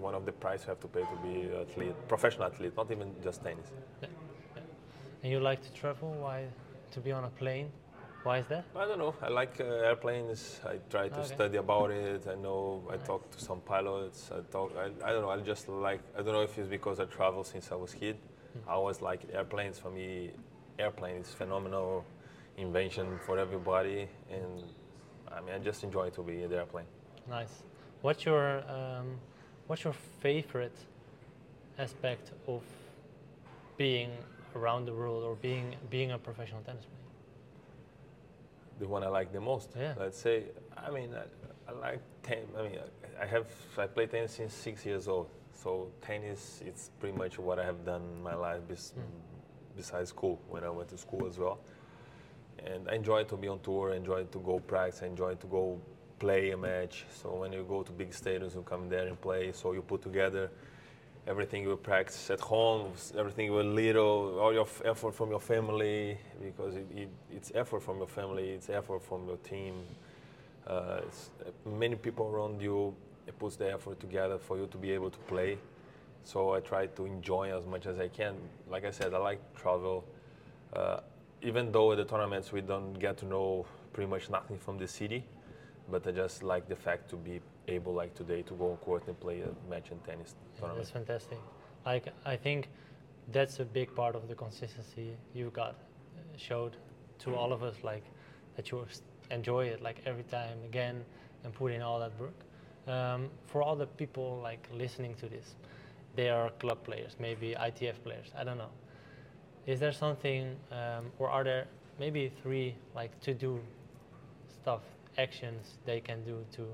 one 0.00 0.14
of 0.14 0.24
the 0.24 0.32
price 0.32 0.62
you 0.62 0.68
have 0.68 0.80
to 0.80 0.88
pay 0.88 1.02
to 1.02 1.16
be 1.22 1.50
athlete, 1.54 1.94
professional 2.08 2.46
athlete, 2.46 2.72
not 2.76 2.90
even 2.90 3.14
just 3.22 3.42
tennis. 3.42 3.70
Yeah. 4.02 4.08
yeah. 4.56 4.62
And 5.22 5.32
you 5.32 5.40
like 5.40 5.62
to 5.62 5.72
travel? 5.72 6.12
Why 6.18 6.46
to 6.92 7.00
be 7.00 7.12
on 7.12 7.24
a 7.24 7.30
plane? 7.30 7.70
Why 8.22 8.38
is 8.38 8.46
that? 8.48 8.64
I 8.76 8.84
don't 8.84 8.98
know. 8.98 9.14
I 9.22 9.28
like 9.28 9.60
uh, 9.60 9.64
airplanes. 9.64 10.60
I 10.66 10.78
try 10.90 11.08
to 11.08 11.20
okay. 11.20 11.34
study 11.34 11.56
about 11.56 11.90
it. 11.90 12.26
I 12.28 12.34
know. 12.34 12.82
I 12.88 12.96
nice. 12.96 13.06
talk 13.06 13.30
to 13.30 13.40
some 13.40 13.60
pilots. 13.60 14.30
I 14.30 14.40
talk. 14.52 14.72
I, 14.76 15.08
I 15.08 15.12
don't 15.12 15.22
know. 15.22 15.30
I 15.30 15.38
just 15.38 15.68
like. 15.68 16.00
I 16.14 16.22
don't 16.22 16.34
know 16.34 16.42
if 16.42 16.58
it's 16.58 16.68
because 16.68 17.00
I 17.00 17.06
travel 17.06 17.44
since 17.44 17.72
I 17.72 17.76
was 17.76 17.94
kid. 17.94 18.16
Mm. 18.16 18.70
I 18.70 18.72
always 18.72 19.00
like 19.00 19.20
airplanes. 19.32 19.78
For 19.78 19.90
me, 19.90 20.32
airplane 20.78 21.16
is 21.16 21.28
phenomenal 21.28 22.04
invention 22.58 23.18
for 23.24 23.38
everybody, 23.38 24.06
and 24.30 24.64
I 25.32 25.40
mean, 25.40 25.54
I 25.54 25.58
just 25.58 25.82
enjoy 25.82 26.10
to 26.10 26.22
be 26.22 26.42
in 26.42 26.50
the 26.50 26.56
airplane. 26.56 26.86
Nice. 27.28 27.62
What's 28.02 28.24
your 28.26 28.62
um, 28.68 29.18
What's 29.70 29.84
your 29.84 29.94
favorite 30.20 30.76
aspect 31.78 32.32
of 32.48 32.64
being 33.76 34.10
around 34.56 34.84
the 34.86 34.92
world 34.92 35.22
or 35.22 35.36
being 35.36 35.76
being 35.88 36.10
a 36.10 36.18
professional 36.18 36.60
tennis 36.62 36.86
player? 36.86 37.00
the 38.80 38.88
one 38.88 39.04
I 39.04 39.06
like 39.06 39.32
the 39.32 39.40
most. 39.40 39.70
Yeah. 39.78 39.94
Let's 39.96 40.18
say, 40.18 40.46
I 40.76 40.90
mean, 40.90 41.14
I, 41.14 41.70
I 41.70 41.72
like 41.78 42.00
tennis. 42.24 42.48
I 42.58 42.62
mean, 42.62 42.78
I 43.22 43.26
have 43.26 43.46
I 43.78 43.86
play 43.86 44.06
tennis 44.06 44.32
since 44.32 44.54
six 44.54 44.84
years 44.84 45.06
old. 45.06 45.28
So 45.52 45.92
tennis, 46.00 46.62
it's 46.66 46.90
pretty 46.98 47.16
much 47.16 47.38
what 47.38 47.60
I 47.60 47.64
have 47.64 47.84
done 47.84 48.02
in 48.16 48.22
my 48.24 48.34
life 48.34 48.66
bes- 48.66 48.94
mm. 48.98 49.02
besides 49.76 50.08
school 50.08 50.40
when 50.48 50.64
I 50.64 50.70
went 50.70 50.88
to 50.88 50.98
school 50.98 51.28
as 51.28 51.38
well. 51.38 51.60
And 52.66 52.88
I 52.88 52.96
enjoy 52.96 53.22
to 53.22 53.36
be 53.36 53.46
on 53.46 53.60
tour. 53.60 53.92
I 53.92 53.96
enjoy 53.98 54.24
to 54.24 54.38
go 54.40 54.58
practice. 54.58 55.02
I 55.04 55.06
enjoy 55.06 55.36
to 55.36 55.46
go 55.46 55.80
play 56.20 56.50
a 56.50 56.56
match. 56.56 57.06
So 57.20 57.34
when 57.34 57.52
you 57.52 57.64
go 57.68 57.82
to 57.82 57.90
big 57.90 58.10
stadiums, 58.10 58.54
you 58.54 58.62
come 58.62 58.88
there 58.88 59.08
and 59.08 59.20
play. 59.20 59.50
So 59.52 59.72
you 59.72 59.82
put 59.82 60.02
together 60.02 60.50
everything 61.26 61.64
you 61.64 61.76
practice 61.76 62.30
at 62.30 62.40
home, 62.40 62.92
everything 63.18 63.46
you 63.46 63.62
little, 63.62 64.38
all 64.38 64.52
your 64.52 64.68
effort 64.84 65.14
from 65.14 65.30
your 65.30 65.40
family, 65.40 66.18
because 66.40 66.76
it, 66.76 66.86
it, 66.94 67.08
it's 67.32 67.50
effort 67.54 67.82
from 67.82 67.98
your 67.98 68.06
family, 68.06 68.50
it's 68.50 68.70
effort 68.70 69.02
from 69.02 69.26
your 69.26 69.38
team. 69.38 69.74
Uh, 70.66 71.00
many 71.66 71.96
people 71.96 72.26
around 72.26 72.60
you 72.60 72.94
it 73.26 73.38
puts 73.38 73.56
the 73.56 73.72
effort 73.72 73.98
together 74.00 74.38
for 74.38 74.58
you 74.58 74.66
to 74.66 74.76
be 74.76 74.90
able 74.92 75.10
to 75.10 75.18
play. 75.20 75.58
So 76.24 76.54
I 76.54 76.60
try 76.60 76.86
to 76.86 77.06
enjoy 77.06 77.56
as 77.56 77.64
much 77.66 77.86
as 77.86 77.98
I 77.98 78.08
can. 78.08 78.34
Like 78.68 78.84
I 78.84 78.90
said, 78.90 79.14
I 79.14 79.18
like 79.18 79.40
travel. 79.54 80.04
Uh, 80.72 81.00
even 81.42 81.72
though 81.72 81.92
at 81.92 81.98
the 81.98 82.04
tournaments 82.04 82.52
we 82.52 82.60
don't 82.60 82.92
get 82.94 83.16
to 83.18 83.26
know 83.26 83.66
pretty 83.92 84.10
much 84.10 84.30
nothing 84.30 84.58
from 84.58 84.78
the 84.78 84.86
city, 84.86 85.24
but 85.90 86.06
I 86.06 86.12
just 86.12 86.42
like 86.42 86.68
the 86.68 86.76
fact 86.76 87.08
to 87.10 87.16
be 87.16 87.40
able, 87.68 87.92
like 87.94 88.14
today, 88.14 88.42
to 88.42 88.54
go 88.54 88.70
on 88.70 88.76
court 88.78 89.06
and 89.06 89.18
play 89.18 89.40
a 89.40 89.70
match 89.70 89.90
in 89.90 89.98
tennis 89.98 90.34
tournament. 90.58 90.78
That's 90.78 90.90
fantastic. 90.90 91.38
Like 91.84 92.06
I 92.24 92.36
think 92.36 92.68
that's 93.32 93.60
a 93.60 93.64
big 93.64 93.94
part 93.94 94.14
of 94.14 94.28
the 94.28 94.34
consistency 94.34 95.16
you 95.34 95.50
got 95.50 95.76
showed 96.36 96.76
to 97.20 97.34
all 97.34 97.52
of 97.52 97.62
us. 97.62 97.76
Like 97.82 98.04
that 98.56 98.70
you 98.70 98.86
enjoy 99.30 99.66
it, 99.66 99.82
like 99.82 100.02
every 100.06 100.24
time 100.24 100.58
again, 100.64 101.04
and 101.44 101.52
put 101.52 101.72
in 101.72 101.82
all 101.82 101.98
that 102.00 102.12
work. 102.18 102.34
Um, 102.86 103.28
for 103.46 103.62
all 103.62 103.76
the 103.76 103.86
people 103.86 104.40
like 104.42 104.66
listening 104.72 105.14
to 105.16 105.28
this, 105.28 105.54
they 106.16 106.28
are 106.28 106.50
club 106.58 106.82
players, 106.82 107.16
maybe 107.18 107.54
ITF 107.58 108.02
players. 108.02 108.30
I 108.36 108.44
don't 108.44 108.58
know. 108.58 108.70
Is 109.66 109.78
there 109.78 109.92
something, 109.92 110.56
um, 110.72 111.12
or 111.18 111.28
are 111.30 111.44
there 111.44 111.66
maybe 111.98 112.32
three 112.42 112.74
like 112.94 113.18
to 113.20 113.34
do 113.34 113.60
stuff, 114.48 114.82
actions 115.24 115.78
they 115.84 116.00
can 116.00 116.22
do 116.24 116.36
to 116.56 116.64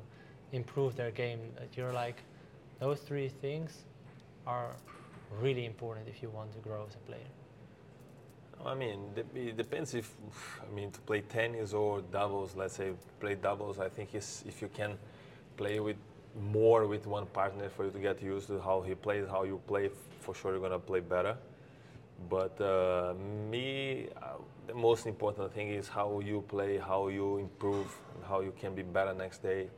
improve 0.53 0.95
their 0.97 1.11
game 1.11 1.41
you're 1.77 1.93
like 1.93 2.19
those 2.81 3.01
three 3.01 3.29
things 3.29 3.71
are 4.47 4.71
really 5.41 5.65
important 5.65 6.07
if 6.09 6.23
you 6.23 6.31
want 6.31 6.53
to 6.53 6.61
grow 6.69 6.85
as 6.89 6.95
a 6.95 7.03
player 7.11 7.31
I 8.65 8.75
mean, 8.75 9.01
it 9.35 9.57
depends 9.57 9.95
if 9.95 10.11
I 10.67 10.75
mean 10.75 10.91
to 10.91 11.01
play 11.01 11.21
tennis 11.21 11.73
or 11.73 12.01
doubles. 12.01 12.57
Let's 12.57 12.75
say 12.75 12.93
play 13.21 13.35
doubles. 13.35 13.79
I 13.79 13.89
think 13.89 14.15
if 14.15 14.63
you 14.63 14.69
can 14.69 14.99
play 15.57 15.79
with 15.79 15.97
more 16.53 16.87
with 16.87 17.07
one 17.07 17.27
partner 17.27 17.69
for 17.69 17.85
you 17.87 17.91
to 17.91 17.99
get 17.99 18.23
used 18.23 18.49
to 18.49 18.61
how 18.61 18.83
he 18.83 18.95
plays, 18.95 19.27
how 19.29 19.45
you 19.45 19.61
play, 19.67 19.91
for 20.21 20.35
sure 20.35 20.53
you're 20.53 20.61
gonna 20.61 20.79
play 20.79 21.01
better. 21.01 21.37
But 22.29 22.61
uh, 22.61 23.15
me, 23.51 24.09
uh, 24.21 24.39
the 24.67 24.75
most 24.75 25.07
important 25.07 25.53
thing 25.53 25.69
is 25.69 25.89
how 25.89 26.21
you 26.21 26.43
play, 26.49 26.79
how 26.79 27.09
you 27.09 27.39
improve, 27.39 27.95
how 28.27 28.41
you 28.41 28.53
can 28.59 28.75
be 28.75 28.83
better 28.83 29.15
next 29.15 29.43
day. 29.43 29.69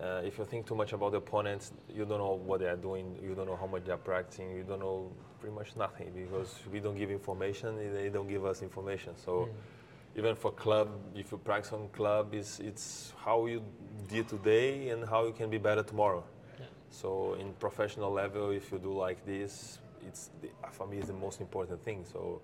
Uh, 0.00 0.22
if 0.24 0.38
you 0.38 0.44
think 0.44 0.66
too 0.66 0.76
much 0.76 0.92
about 0.92 1.10
the 1.10 1.18
opponents, 1.18 1.72
you 1.92 2.04
don't 2.04 2.18
know 2.18 2.34
what 2.34 2.60
they 2.60 2.66
are 2.66 2.76
doing. 2.76 3.18
You 3.20 3.34
don't 3.34 3.46
know 3.46 3.56
how 3.56 3.66
much 3.66 3.84
they 3.84 3.92
are 3.92 3.96
practicing. 3.96 4.50
You 4.52 4.62
don't 4.62 4.78
know 4.78 5.10
pretty 5.40 5.54
much 5.54 5.76
nothing 5.76 6.12
because 6.14 6.54
we 6.72 6.78
don't 6.78 6.96
give 6.96 7.10
information. 7.10 7.76
They 7.92 8.08
don't 8.08 8.28
give 8.28 8.44
us 8.44 8.62
information. 8.62 9.14
So 9.16 9.48
mm. 9.48 10.18
even 10.18 10.36
for 10.36 10.52
club, 10.52 10.88
if 11.16 11.32
you 11.32 11.38
practice 11.38 11.72
on 11.72 11.88
club, 11.88 12.32
it's 12.32 12.60
it's 12.60 13.12
how 13.24 13.46
you 13.46 13.62
did 14.08 14.28
today 14.28 14.90
and 14.90 15.04
how 15.04 15.26
you 15.26 15.32
can 15.32 15.50
be 15.50 15.58
better 15.58 15.82
tomorrow. 15.82 16.22
Yeah. 16.60 16.66
So 16.90 17.34
in 17.34 17.52
professional 17.54 18.12
level, 18.12 18.50
if 18.50 18.70
you 18.70 18.78
do 18.78 18.92
like 18.92 19.24
this, 19.26 19.80
it's 20.06 20.30
the, 20.40 20.48
for 20.70 20.86
me 20.86 20.98
is 20.98 21.06
the 21.06 21.12
most 21.12 21.40
important 21.40 21.82
thing. 21.82 22.04
So 22.04 22.40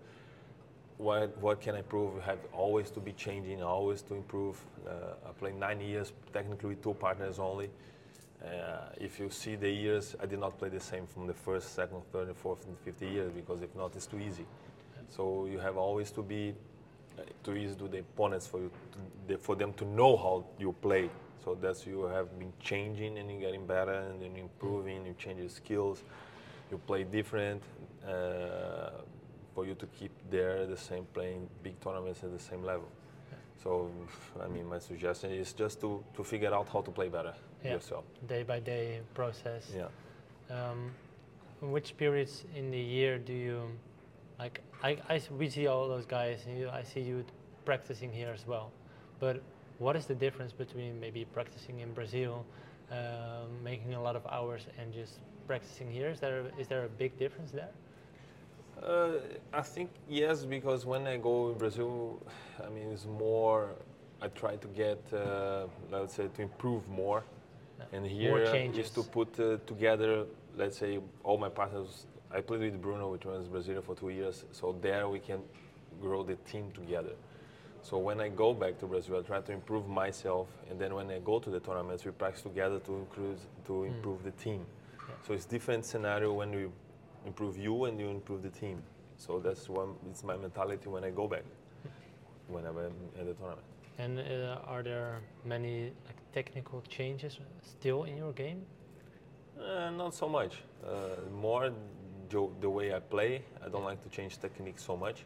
what, 0.98 1.36
what 1.38 1.60
can 1.60 1.74
I 1.74 1.78
improve? 1.78 2.22
have 2.22 2.38
always 2.52 2.90
to 2.90 3.00
be 3.00 3.12
changing, 3.12 3.62
always 3.62 4.02
to 4.02 4.14
improve. 4.14 4.64
Uh, 4.86 5.28
I 5.28 5.32
played 5.32 5.56
nine 5.56 5.80
years, 5.80 6.12
technically 6.32 6.70
with 6.70 6.82
two 6.82 6.94
partners 6.94 7.38
only. 7.38 7.70
Uh, 8.44 8.90
if 8.98 9.18
you 9.18 9.30
see 9.30 9.56
the 9.56 9.70
years, 9.70 10.14
I 10.22 10.26
did 10.26 10.38
not 10.38 10.58
play 10.58 10.68
the 10.68 10.80
same 10.80 11.06
from 11.06 11.26
the 11.26 11.34
first, 11.34 11.74
second, 11.74 12.02
third, 12.12 12.34
fourth, 12.36 12.66
and 12.66 12.76
fifth 12.78 13.02
years 13.02 13.32
because 13.32 13.62
if 13.62 13.74
not, 13.74 13.96
it's 13.96 14.06
too 14.06 14.18
easy. 14.18 14.44
So 15.08 15.46
you 15.46 15.58
have 15.58 15.76
always 15.76 16.10
to 16.12 16.22
be 16.22 16.54
uh, 17.18 17.22
too 17.42 17.54
easy 17.54 17.74
to 17.76 17.88
the 17.88 17.98
opponents 18.00 18.46
for 18.46 18.60
you, 18.60 18.70
to, 19.28 19.38
for 19.38 19.56
them 19.56 19.72
to 19.74 19.84
know 19.84 20.16
how 20.16 20.44
you 20.58 20.74
play. 20.82 21.08
So 21.44 21.56
that's 21.60 21.86
you 21.86 22.02
have 22.04 22.38
been 22.38 22.52
changing 22.60 23.18
and 23.18 23.30
you're 23.30 23.40
getting 23.40 23.66
better 23.66 23.92
and 23.92 24.20
then 24.20 24.36
improving. 24.36 25.06
You 25.06 25.14
change 25.18 25.40
your 25.40 25.48
skills, 25.48 26.02
you 26.70 26.78
play 26.78 27.04
different. 27.04 27.62
Uh, 28.06 28.90
for 29.54 29.64
you 29.64 29.74
to 29.74 29.86
keep 29.98 30.12
there 30.30 30.66
the 30.66 30.76
same 30.76 31.06
playing 31.14 31.48
big 31.62 31.80
tournaments 31.80 32.22
at 32.24 32.32
the 32.32 32.38
same 32.38 32.62
level. 32.62 32.88
So, 33.62 33.90
I 34.42 34.48
mean, 34.48 34.66
my 34.68 34.78
suggestion 34.78 35.30
is 35.32 35.52
just 35.52 35.80
to, 35.80 36.04
to 36.16 36.24
figure 36.24 36.52
out 36.52 36.68
how 36.68 36.82
to 36.82 36.90
play 36.90 37.08
better 37.08 37.34
yeah. 37.64 37.74
yourself. 37.74 38.04
Day 38.26 38.42
by 38.42 38.60
day 38.60 39.00
process. 39.14 39.72
Yeah. 39.74 39.88
Um, 40.50 40.90
which 41.60 41.96
periods 41.96 42.44
in 42.54 42.70
the 42.70 42.78
year 42.78 43.16
do 43.16 43.32
you, 43.32 43.62
like, 44.38 44.60
I, 44.82 44.98
I, 45.08 45.22
we 45.38 45.48
see 45.48 45.66
all 45.66 45.88
those 45.88 46.04
guys, 46.04 46.40
and 46.46 46.58
you, 46.58 46.68
I 46.68 46.82
see 46.82 47.00
you 47.00 47.24
practicing 47.64 48.12
here 48.12 48.32
as 48.34 48.46
well. 48.46 48.70
But 49.18 49.40
what 49.78 49.96
is 49.96 50.04
the 50.04 50.14
difference 50.14 50.52
between 50.52 51.00
maybe 51.00 51.24
practicing 51.24 51.80
in 51.80 51.94
Brazil, 51.94 52.44
uh, 52.92 53.44
making 53.62 53.94
a 53.94 54.02
lot 54.02 54.14
of 54.14 54.26
hours, 54.26 54.66
and 54.78 54.92
just 54.92 55.20
practicing 55.46 55.90
here? 55.90 56.10
Is 56.10 56.20
there, 56.20 56.44
is 56.58 56.68
there 56.68 56.84
a 56.84 56.88
big 56.88 57.18
difference 57.18 57.50
there? 57.50 57.70
Uh, 58.82 59.12
I 59.52 59.62
think 59.62 59.90
yes, 60.08 60.44
because 60.44 60.84
when 60.84 61.06
I 61.06 61.16
go 61.16 61.50
in 61.50 61.58
Brazil, 61.58 62.20
I 62.64 62.68
mean 62.68 62.92
it's 62.92 63.06
more. 63.06 63.74
I 64.22 64.28
try 64.28 64.56
to 64.56 64.68
get, 64.68 65.02
uh, 65.12 65.66
let's 65.90 66.14
say, 66.14 66.28
to 66.28 66.42
improve 66.42 66.88
more, 66.88 67.24
and 67.92 68.06
here 68.06 68.38
is 68.38 68.90
to 68.90 69.02
put 69.02 69.38
uh, 69.38 69.58
together, 69.66 70.24
let's 70.56 70.78
say, 70.78 70.98
all 71.22 71.36
my 71.36 71.50
partners. 71.50 72.06
I 72.30 72.40
played 72.40 72.60
with 72.60 72.80
Bruno, 72.80 73.12
which 73.12 73.26
was 73.26 73.48
Brazilian 73.48 73.82
for 73.82 73.94
two 73.94 74.08
years, 74.08 74.44
so 74.52 74.76
there 74.80 75.08
we 75.08 75.18
can 75.18 75.40
grow 76.00 76.22
the 76.22 76.36
team 76.36 76.70
together. 76.72 77.12
So 77.82 77.98
when 77.98 78.18
I 78.18 78.28
go 78.28 78.54
back 78.54 78.78
to 78.78 78.86
Brazil, 78.86 79.18
I 79.18 79.22
try 79.22 79.40
to 79.40 79.52
improve 79.52 79.86
myself, 79.88 80.48
and 80.70 80.80
then 80.80 80.94
when 80.94 81.10
I 81.10 81.18
go 81.18 81.38
to 81.38 81.50
the 81.50 81.60
tournaments, 81.60 82.04
we 82.04 82.12
practice 82.12 82.42
together 82.42 82.78
to 82.80 82.92
improve 82.94 83.38
to 83.66 83.72
mm. 83.72 83.88
improve 83.88 84.20
mm. 84.20 84.24
the 84.24 84.30
team. 84.30 84.64
Yeah. 84.96 85.14
So 85.26 85.34
it's 85.34 85.44
different 85.44 85.84
scenario 85.84 86.32
when 86.32 86.50
we 86.50 86.66
improve 87.26 87.56
you 87.58 87.84
and 87.84 87.98
you 87.98 88.08
improve 88.08 88.42
the 88.42 88.50
team. 88.50 88.82
So 89.16 89.38
that's 89.38 89.68
one. 89.68 89.94
It's 90.10 90.24
my 90.24 90.36
mentality 90.36 90.88
when 90.88 91.04
I 91.04 91.10
go 91.10 91.28
back, 91.28 91.44
whenever 92.48 92.86
I'm 92.86 92.94
at 93.18 93.26
the 93.26 93.34
tournament. 93.34 93.66
And 93.98 94.18
uh, 94.18 94.58
are 94.66 94.82
there 94.82 95.20
many 95.44 95.92
like, 96.06 96.16
technical 96.32 96.82
changes 96.88 97.38
still 97.62 98.04
in 98.04 98.16
your 98.16 98.32
game? 98.32 98.66
Uh, 99.58 99.90
not 99.90 100.14
so 100.14 100.28
much. 100.28 100.62
Uh, 100.84 101.30
more 101.32 101.70
the 102.60 102.68
way 102.68 102.92
I 102.92 102.98
play. 102.98 103.42
I 103.64 103.68
don't 103.68 103.84
like 103.84 104.02
to 104.02 104.08
change 104.08 104.40
technique 104.40 104.78
so 104.78 104.96
much, 104.96 105.24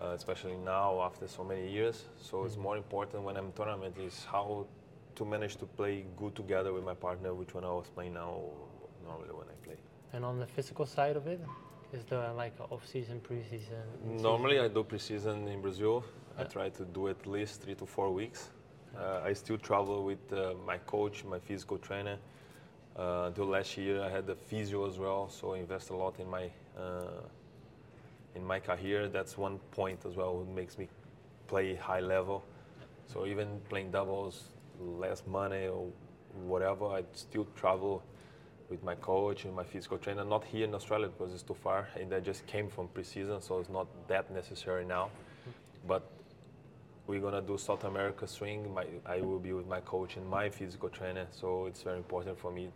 uh, 0.00 0.12
especially 0.14 0.56
now 0.56 1.00
after 1.02 1.26
so 1.26 1.42
many 1.42 1.68
years. 1.68 2.04
So 2.20 2.36
mm-hmm. 2.36 2.46
it's 2.46 2.56
more 2.56 2.76
important 2.76 3.24
when 3.24 3.36
I'm 3.36 3.52
tournament 3.52 3.96
is 3.98 4.24
how 4.30 4.66
to 5.16 5.24
manage 5.24 5.56
to 5.56 5.66
play 5.66 6.04
good 6.16 6.36
together 6.36 6.72
with 6.72 6.84
my 6.84 6.94
partner, 6.94 7.34
which 7.34 7.54
one 7.54 7.64
I 7.64 7.70
was 7.70 7.88
playing 7.88 8.14
now 8.14 8.40
normally 9.04 9.30
when 9.30 9.48
I 9.48 9.66
play. 9.66 9.76
And 10.14 10.24
on 10.24 10.38
the 10.38 10.46
physical 10.46 10.86
side 10.86 11.16
of 11.16 11.26
it, 11.26 11.40
is 11.92 12.04
there 12.04 12.32
like 12.32 12.54
off-season, 12.70 13.20
pre-season? 13.20 13.82
Normally, 14.22 14.60
I 14.60 14.68
do 14.68 14.84
pre-season 14.84 15.48
in 15.48 15.60
Brazil. 15.60 16.04
I 16.38 16.44
try 16.44 16.68
to 16.68 16.84
do 16.84 17.08
at 17.08 17.26
least 17.26 17.62
three 17.62 17.74
to 17.74 17.84
four 17.84 18.12
weeks. 18.12 18.50
Uh, 18.96 19.22
I 19.24 19.32
still 19.32 19.58
travel 19.58 20.04
with 20.04 20.32
uh, 20.32 20.54
my 20.64 20.78
coach, 20.78 21.24
my 21.24 21.40
physical 21.40 21.78
trainer. 21.78 22.16
Uh, 22.96 23.24
until 23.26 23.46
last 23.46 23.76
year, 23.76 24.02
I 24.02 24.08
had 24.08 24.24
the 24.24 24.36
physio 24.36 24.88
as 24.88 25.00
well, 25.00 25.28
so 25.28 25.54
I 25.54 25.58
invest 25.58 25.90
a 25.90 25.96
lot 25.96 26.20
in 26.20 26.30
my 26.30 26.48
uh, 26.78 27.22
in 28.36 28.44
my 28.44 28.60
career. 28.60 29.08
That's 29.08 29.36
one 29.36 29.58
point 29.72 30.06
as 30.06 30.14
well. 30.14 30.36
What 30.36 30.48
makes 30.48 30.78
me 30.78 30.88
play 31.48 31.74
high 31.74 32.00
level. 32.00 32.44
So 33.08 33.26
even 33.26 33.60
playing 33.68 33.90
doubles, 33.90 34.44
less 34.80 35.24
money 35.26 35.66
or 35.66 35.88
whatever, 36.46 36.86
I 36.86 37.02
still 37.12 37.48
travel 37.56 38.02
with 38.70 38.82
my 38.82 38.94
coach 38.94 39.44
and 39.44 39.54
my 39.54 39.64
physical 39.64 39.98
trainer. 39.98 40.24
Not 40.24 40.44
here 40.44 40.64
in 40.64 40.74
Australia 40.74 41.08
because 41.08 41.32
it's 41.32 41.42
too 41.42 41.54
far, 41.54 41.88
and 42.00 42.12
I 42.14 42.20
just 42.20 42.46
came 42.46 42.68
from 42.68 42.88
preseason, 42.88 43.42
so 43.42 43.58
it's 43.58 43.68
not 43.68 43.86
that 44.08 44.30
necessary 44.30 44.84
now. 44.84 45.10
But 45.86 46.02
we're 47.06 47.20
gonna 47.20 47.42
do 47.42 47.58
South 47.58 47.84
America 47.84 48.26
swing. 48.26 48.72
My, 48.72 48.86
I 49.04 49.20
will 49.20 49.38
be 49.38 49.52
with 49.52 49.66
my 49.66 49.80
coach 49.80 50.16
and 50.16 50.26
my 50.26 50.48
physical 50.48 50.88
trainer, 50.88 51.26
so 51.30 51.66
it's 51.66 51.82
very 51.82 51.98
important 51.98 52.38
for 52.38 52.50
me 52.50 52.70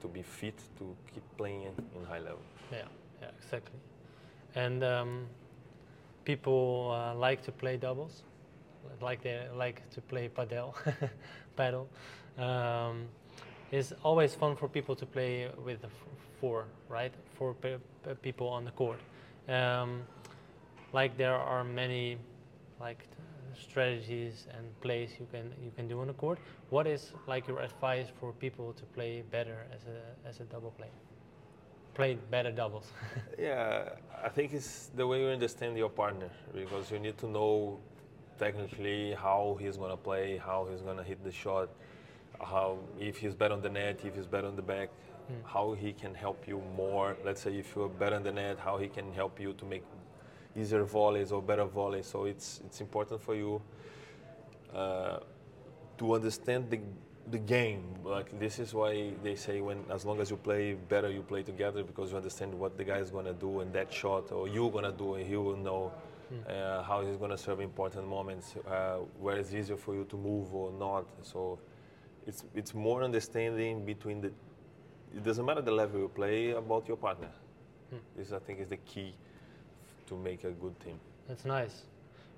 to 0.00 0.08
be 0.08 0.22
fit 0.22 0.58
to 0.78 0.96
keep 1.12 1.22
playing 1.36 1.62
in, 1.62 2.04
high 2.06 2.18
level. 2.18 2.40
Yeah, 2.70 2.82
yeah, 3.20 3.28
exactly. 3.42 3.78
And 4.54 4.82
um, 4.82 5.26
people 6.24 6.92
uh, 6.92 7.14
like 7.14 7.42
to 7.42 7.52
play 7.52 7.76
doubles, 7.76 8.22
like 9.00 9.22
they 9.22 9.46
like 9.54 9.88
to 9.90 10.00
play 10.00 10.28
padel, 10.28 10.74
paddle. 11.56 11.88
Um, 12.38 13.08
it's 13.70 13.92
always 14.02 14.34
fun 14.34 14.56
for 14.56 14.68
people 14.68 14.96
to 14.96 15.06
play 15.06 15.48
with 15.64 15.84
four, 16.40 16.64
right? 16.88 17.12
Four 17.34 17.54
pe- 17.54 17.78
pe- 18.04 18.14
people 18.16 18.48
on 18.48 18.64
the 18.64 18.70
court. 18.70 19.00
Um, 19.48 20.02
like 20.92 21.16
there 21.16 21.34
are 21.34 21.64
many, 21.64 22.18
like 22.80 23.06
strategies 23.54 24.46
and 24.56 24.64
plays 24.80 25.10
you 25.18 25.26
can 25.32 25.52
you 25.62 25.72
can 25.76 25.88
do 25.88 26.00
on 26.00 26.06
the 26.06 26.12
court. 26.14 26.38
What 26.70 26.86
is 26.86 27.12
like 27.26 27.48
your 27.48 27.60
advice 27.60 28.06
for 28.20 28.32
people 28.32 28.72
to 28.72 28.84
play 28.94 29.22
better 29.30 29.66
as 29.74 29.82
a 29.86 30.28
as 30.28 30.40
a 30.40 30.44
double 30.44 30.70
player? 30.70 30.92
Play 31.94 32.16
better 32.30 32.52
doubles. 32.52 32.92
Yeah, 33.38 33.90
I 34.24 34.28
think 34.28 34.52
it's 34.52 34.90
the 34.96 35.06
way 35.06 35.20
you 35.20 35.28
understand 35.28 35.76
your 35.76 35.90
partner 35.90 36.30
because 36.54 36.90
you 36.90 36.98
need 36.98 37.18
to 37.18 37.26
know 37.28 37.78
technically 38.38 39.14
how 39.14 39.56
he's 39.60 39.76
gonna 39.76 39.96
play, 39.96 40.36
how 40.38 40.66
he's 40.70 40.80
gonna 40.80 41.02
hit 41.02 41.22
the 41.24 41.32
shot, 41.32 41.68
how 42.40 42.78
if 42.98 43.18
he's 43.18 43.34
better 43.34 43.54
on 43.54 43.62
the 43.62 43.68
net, 43.70 44.00
if 44.04 44.14
he's 44.14 44.26
better 44.26 44.46
on 44.46 44.56
the 44.56 44.62
back, 44.62 44.90
how 45.44 45.74
he 45.74 45.92
can 45.92 46.14
help 46.14 46.48
you 46.48 46.62
more. 46.76 47.16
Let's 47.24 47.42
say 47.42 47.56
if 47.58 47.74
you're 47.76 47.88
better 47.88 48.16
on 48.16 48.22
the 48.22 48.32
net, 48.32 48.58
how 48.58 48.78
he 48.78 48.88
can 48.88 49.12
help 49.12 49.38
you 49.40 49.52
to 49.54 49.64
make 49.64 49.84
easier 50.56 50.84
volleys 50.84 51.32
or 51.32 51.42
better 51.42 51.64
volleys. 51.64 52.06
So 52.06 52.24
it's 52.24 52.60
it's 52.64 52.80
important 52.80 53.20
for 53.20 53.34
you 53.34 53.60
uh, 54.74 55.18
to 55.98 56.14
understand 56.14 56.70
the 56.70 56.80
the 57.30 57.38
game. 57.38 57.82
Like 58.04 58.38
this 58.38 58.58
is 58.58 58.72
why 58.72 59.12
they 59.22 59.34
say 59.36 59.60
when 59.60 59.84
as 59.90 60.04
long 60.04 60.20
as 60.20 60.30
you 60.30 60.36
play 60.36 60.74
better, 60.74 61.10
you 61.10 61.22
play 61.22 61.42
together 61.42 61.82
because 61.82 62.10
you 62.10 62.16
understand 62.16 62.54
what 62.58 62.76
the 62.78 62.84
guy 62.84 62.98
is 62.98 63.10
gonna 63.10 63.34
do 63.34 63.60
in 63.60 63.72
that 63.72 63.92
shot, 63.92 64.32
or 64.32 64.48
you're 64.48 64.70
gonna 64.70 64.92
do, 64.92 65.14
and 65.14 65.26
he 65.26 65.36
will 65.36 65.56
know 65.56 65.92
uh, 66.48 66.82
how 66.82 67.04
he's 67.04 67.16
gonna 67.16 67.36
serve 67.38 67.60
important 67.60 68.06
moments, 68.06 68.54
uh, 68.66 68.96
where 69.20 69.36
it's 69.36 69.52
easier 69.52 69.76
for 69.76 69.94
you 69.94 70.04
to 70.04 70.16
move 70.16 70.54
or 70.54 70.72
not. 70.72 71.04
So 71.22 71.58
it's 72.28 72.44
it's 72.54 72.74
more 72.74 73.02
understanding 73.02 73.84
between 73.84 74.20
the. 74.20 74.28
It 75.16 75.24
doesn't 75.24 75.44
matter 75.46 75.62
the 75.62 75.72
level 75.72 76.00
you 76.00 76.08
play 76.08 76.50
about 76.50 76.86
your 76.86 76.96
partner. 76.98 77.30
This 78.16 78.32
I 78.32 78.38
think 78.38 78.60
is 78.60 78.68
the 78.68 78.76
key 78.76 79.14
to 80.06 80.14
make 80.16 80.44
a 80.44 80.50
good 80.50 80.78
team. 80.80 81.00
That's 81.26 81.46
nice. 81.46 81.82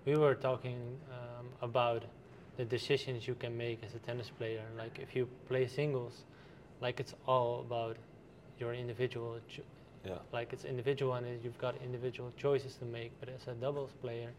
We 0.06 0.16
were 0.16 0.34
talking 0.36 0.80
um, 1.10 1.46
about 1.60 2.04
the 2.56 2.64
decisions 2.64 3.26
you 3.26 3.34
can 3.34 3.56
make 3.56 3.82
as 3.84 3.94
a 3.94 3.98
tennis 3.98 4.30
player. 4.30 4.62
Like 4.78 5.00
if 5.00 5.16
you 5.16 5.26
play 5.48 5.66
singles, 5.66 6.24
like 6.80 7.00
it's 7.00 7.14
all 7.26 7.60
about 7.66 7.96
your 8.60 8.74
individual, 8.74 9.40
cho- 9.48 9.62
Yeah. 10.06 10.18
like 10.32 10.52
it's 10.52 10.64
individual 10.64 11.14
and 11.14 11.26
you've 11.44 11.58
got 11.58 11.74
individual 11.82 12.32
choices 12.36 12.76
to 12.76 12.84
make. 12.84 13.10
But 13.20 13.28
as 13.28 13.48
a 13.48 13.54
doubles 13.54 13.90
player, 14.00 14.30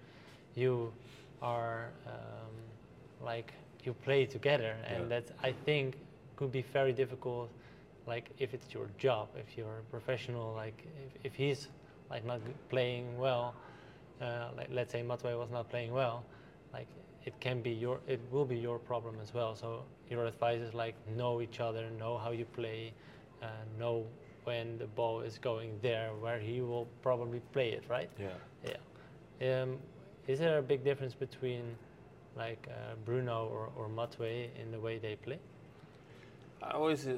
you 0.56 0.94
are 1.42 1.90
um, 2.08 2.56
like 3.26 3.52
you 3.84 3.94
play 3.94 4.26
together, 4.26 4.76
and 4.88 5.04
Yeah. 5.04 5.20
that 5.20 5.32
I 5.44 5.52
think 5.66 5.96
could 6.36 6.52
be 6.52 6.62
very 6.62 6.94
difficult. 6.94 7.50
Like 8.08 8.30
if 8.40 8.54
it's 8.54 8.74
your 8.74 8.88
job, 8.98 9.30
if 9.36 9.58
you're 9.58 9.80
a 9.80 9.84
professional, 9.92 10.54
like 10.54 10.86
if, 11.06 11.26
if 11.26 11.36
he's 11.36 11.70
like 12.10 12.26
not 12.26 12.42
playing 12.70 13.18
well, 13.18 13.56
uh, 14.22 14.50
like 14.58 14.70
let's 14.72 14.92
say 14.92 15.02
Matwé 15.04 15.38
was 15.38 15.50
not 15.52 15.70
playing 15.70 15.92
well, 15.94 16.24
like 16.74 16.88
it 17.26 17.40
can 17.40 17.62
be 17.62 17.72
your, 17.72 18.00
it 18.08 18.20
will 18.32 18.46
be 18.46 18.58
your 18.58 18.80
problem 18.80 19.16
as 19.22 19.34
well. 19.34 19.56
So 19.56 19.84
your 20.10 20.26
advice 20.26 20.62
is 20.62 20.74
like 20.74 20.96
know 21.16 21.42
each 21.42 21.60
other, 21.60 21.90
know 22.00 22.18
how 22.18 22.32
you 22.32 22.46
play, 22.46 22.94
uh, 23.42 23.48
know 23.80 24.06
when 24.44 24.78
the 24.80 24.88
ball 24.88 25.22
is 25.22 25.38
going 25.38 25.78
there, 25.82 26.10
where 26.20 26.40
he 26.40 26.62
will 26.62 26.88
probably 27.04 27.40
play 27.54 27.70
it, 27.72 27.84
right? 27.88 28.10
Yeah. 28.20 28.30
Yeah. 29.40 29.62
Um, 29.62 29.78
is 30.28 30.40
there 30.40 30.58
a 30.58 30.62
big 30.64 30.84
difference 30.84 31.14
between 31.14 31.76
like 32.36 32.68
uh, 32.70 32.96
Bruno 33.06 33.48
or, 33.48 33.70
or 33.76 33.90
Matwé 33.90 34.50
in 34.62 34.72
the 34.72 34.80
way 34.80 34.98
they 34.98 35.16
play? 35.16 35.40
I 36.64 36.72
always. 36.72 37.08
Uh, 37.08 37.18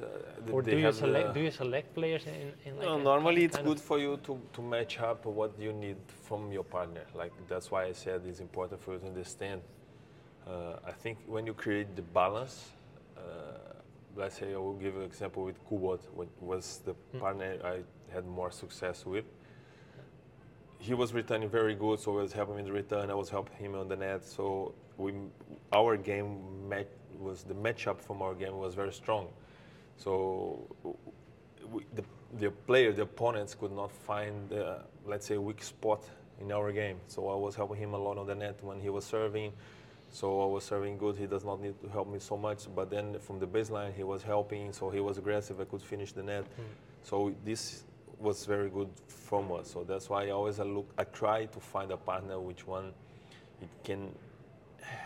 Or 0.50 0.62
do 0.62 0.76
you 0.76 0.92
select 0.92 1.28
the- 1.28 1.34
do 1.34 1.40
you 1.40 1.50
select 1.50 1.94
players 1.94 2.26
in, 2.26 2.52
in 2.64 2.76
like 2.78 2.86
no, 2.86 2.98
normally 2.98 3.44
it's 3.44 3.58
good 3.58 3.80
for 3.80 3.98
you 3.98 4.16
to, 4.26 4.40
to 4.54 4.62
match 4.62 4.98
up 5.00 5.26
what 5.26 5.52
you 5.58 5.72
need 5.72 5.96
from 6.28 6.50
your 6.52 6.64
partner. 6.64 7.04
Like 7.14 7.32
that's 7.48 7.70
why 7.70 7.84
I 7.84 7.92
said 7.92 8.22
it's 8.26 8.40
important 8.40 8.80
for 8.82 8.94
you 8.94 9.00
to 9.00 9.06
understand. 9.06 9.60
Uh, 10.46 10.76
I 10.86 10.92
think 10.92 11.18
when 11.26 11.46
you 11.46 11.54
create 11.54 11.94
the 11.96 12.02
balance, 12.02 12.70
uh, 13.16 13.20
let's 14.16 14.36
say 14.38 14.54
I 14.54 14.56
will 14.58 14.74
give 14.84 14.96
an 14.96 15.02
example 15.02 15.44
with 15.44 15.58
Kubot, 15.68 16.00
what 16.14 16.28
was 16.40 16.80
the 16.84 16.94
Mm. 16.94 17.20
partner 17.20 17.56
I 17.64 17.76
had 18.14 18.26
more 18.26 18.50
success 18.50 19.04
with. 19.06 19.24
He 20.84 20.92
was 20.92 21.14
returning 21.14 21.48
very 21.48 21.74
good, 21.74 21.98
so 21.98 22.18
I 22.18 22.22
was 22.22 22.34
helping 22.34 22.56
him 22.56 22.60
in 22.60 22.66
the 22.66 22.72
return. 22.72 23.10
I 23.10 23.14
was 23.14 23.30
helping 23.30 23.56
him 23.56 23.74
on 23.74 23.88
the 23.88 23.96
net. 23.96 24.22
So 24.22 24.74
we, 24.98 25.14
our 25.72 25.96
game 25.96 26.68
match 26.68 26.88
was 27.18 27.42
the 27.42 27.54
matchup 27.54 28.02
from 28.02 28.20
our 28.20 28.34
game 28.34 28.58
was 28.58 28.74
very 28.74 28.92
strong. 28.92 29.28
So 29.96 30.68
we, 31.72 31.86
the, 31.94 32.04
the 32.38 32.50
player, 32.50 32.92
the 32.92 33.02
opponents 33.02 33.54
could 33.54 33.72
not 33.72 33.90
find, 33.90 34.52
uh, 34.52 34.80
let's 35.06 35.24
say, 35.24 35.36
a 35.36 35.40
weak 35.40 35.62
spot 35.62 36.04
in 36.38 36.52
our 36.52 36.70
game. 36.70 36.98
So 37.06 37.28
I 37.30 37.34
was 37.34 37.54
helping 37.54 37.78
him 37.78 37.94
a 37.94 37.98
lot 37.98 38.18
on 38.18 38.26
the 38.26 38.34
net 38.34 38.58
when 38.60 38.78
he 38.78 38.90
was 38.90 39.06
serving. 39.06 39.52
So 40.10 40.42
I 40.42 40.46
was 40.46 40.64
serving 40.64 40.98
good. 40.98 41.16
He 41.16 41.26
does 41.26 41.46
not 41.46 41.62
need 41.62 41.80
to 41.80 41.88
help 41.88 42.12
me 42.12 42.18
so 42.18 42.36
much. 42.36 42.66
But 42.76 42.90
then 42.90 43.18
from 43.20 43.38
the 43.38 43.46
baseline, 43.46 43.94
he 43.94 44.04
was 44.04 44.22
helping. 44.22 44.70
So 44.74 44.90
he 44.90 45.00
was 45.00 45.16
aggressive. 45.16 45.58
I 45.62 45.64
could 45.64 45.80
finish 45.80 46.12
the 46.12 46.22
net. 46.22 46.44
So 47.04 47.34
this 47.42 47.84
was 48.20 48.44
very 48.46 48.70
good 48.70 48.90
from 49.08 49.52
us. 49.52 49.70
So 49.70 49.84
that's 49.84 50.08
why 50.10 50.26
I 50.26 50.30
always 50.30 50.60
I 50.60 50.64
look. 50.64 50.88
I 50.98 51.04
try 51.04 51.46
to 51.46 51.60
find 51.60 51.90
a 51.92 51.96
partner 51.96 52.38
which 52.40 52.66
one 52.66 52.92
it 53.60 53.68
can 53.84 54.14